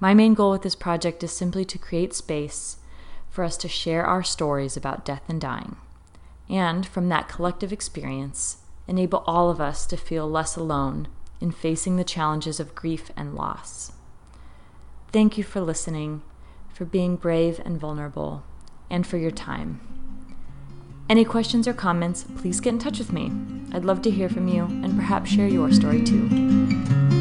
[0.00, 2.78] My main goal with this project is simply to create space
[3.30, 5.76] for us to share our stories about death and dying,
[6.48, 8.56] and from that collective experience,
[8.88, 11.06] enable all of us to feel less alone
[11.40, 13.92] in facing the challenges of grief and loss.
[15.12, 16.22] Thank you for listening,
[16.74, 18.42] for being brave and vulnerable,
[18.90, 19.87] and for your time.
[21.08, 23.32] Any questions or comments, please get in touch with me.
[23.72, 27.17] I'd love to hear from you and perhaps share your story too.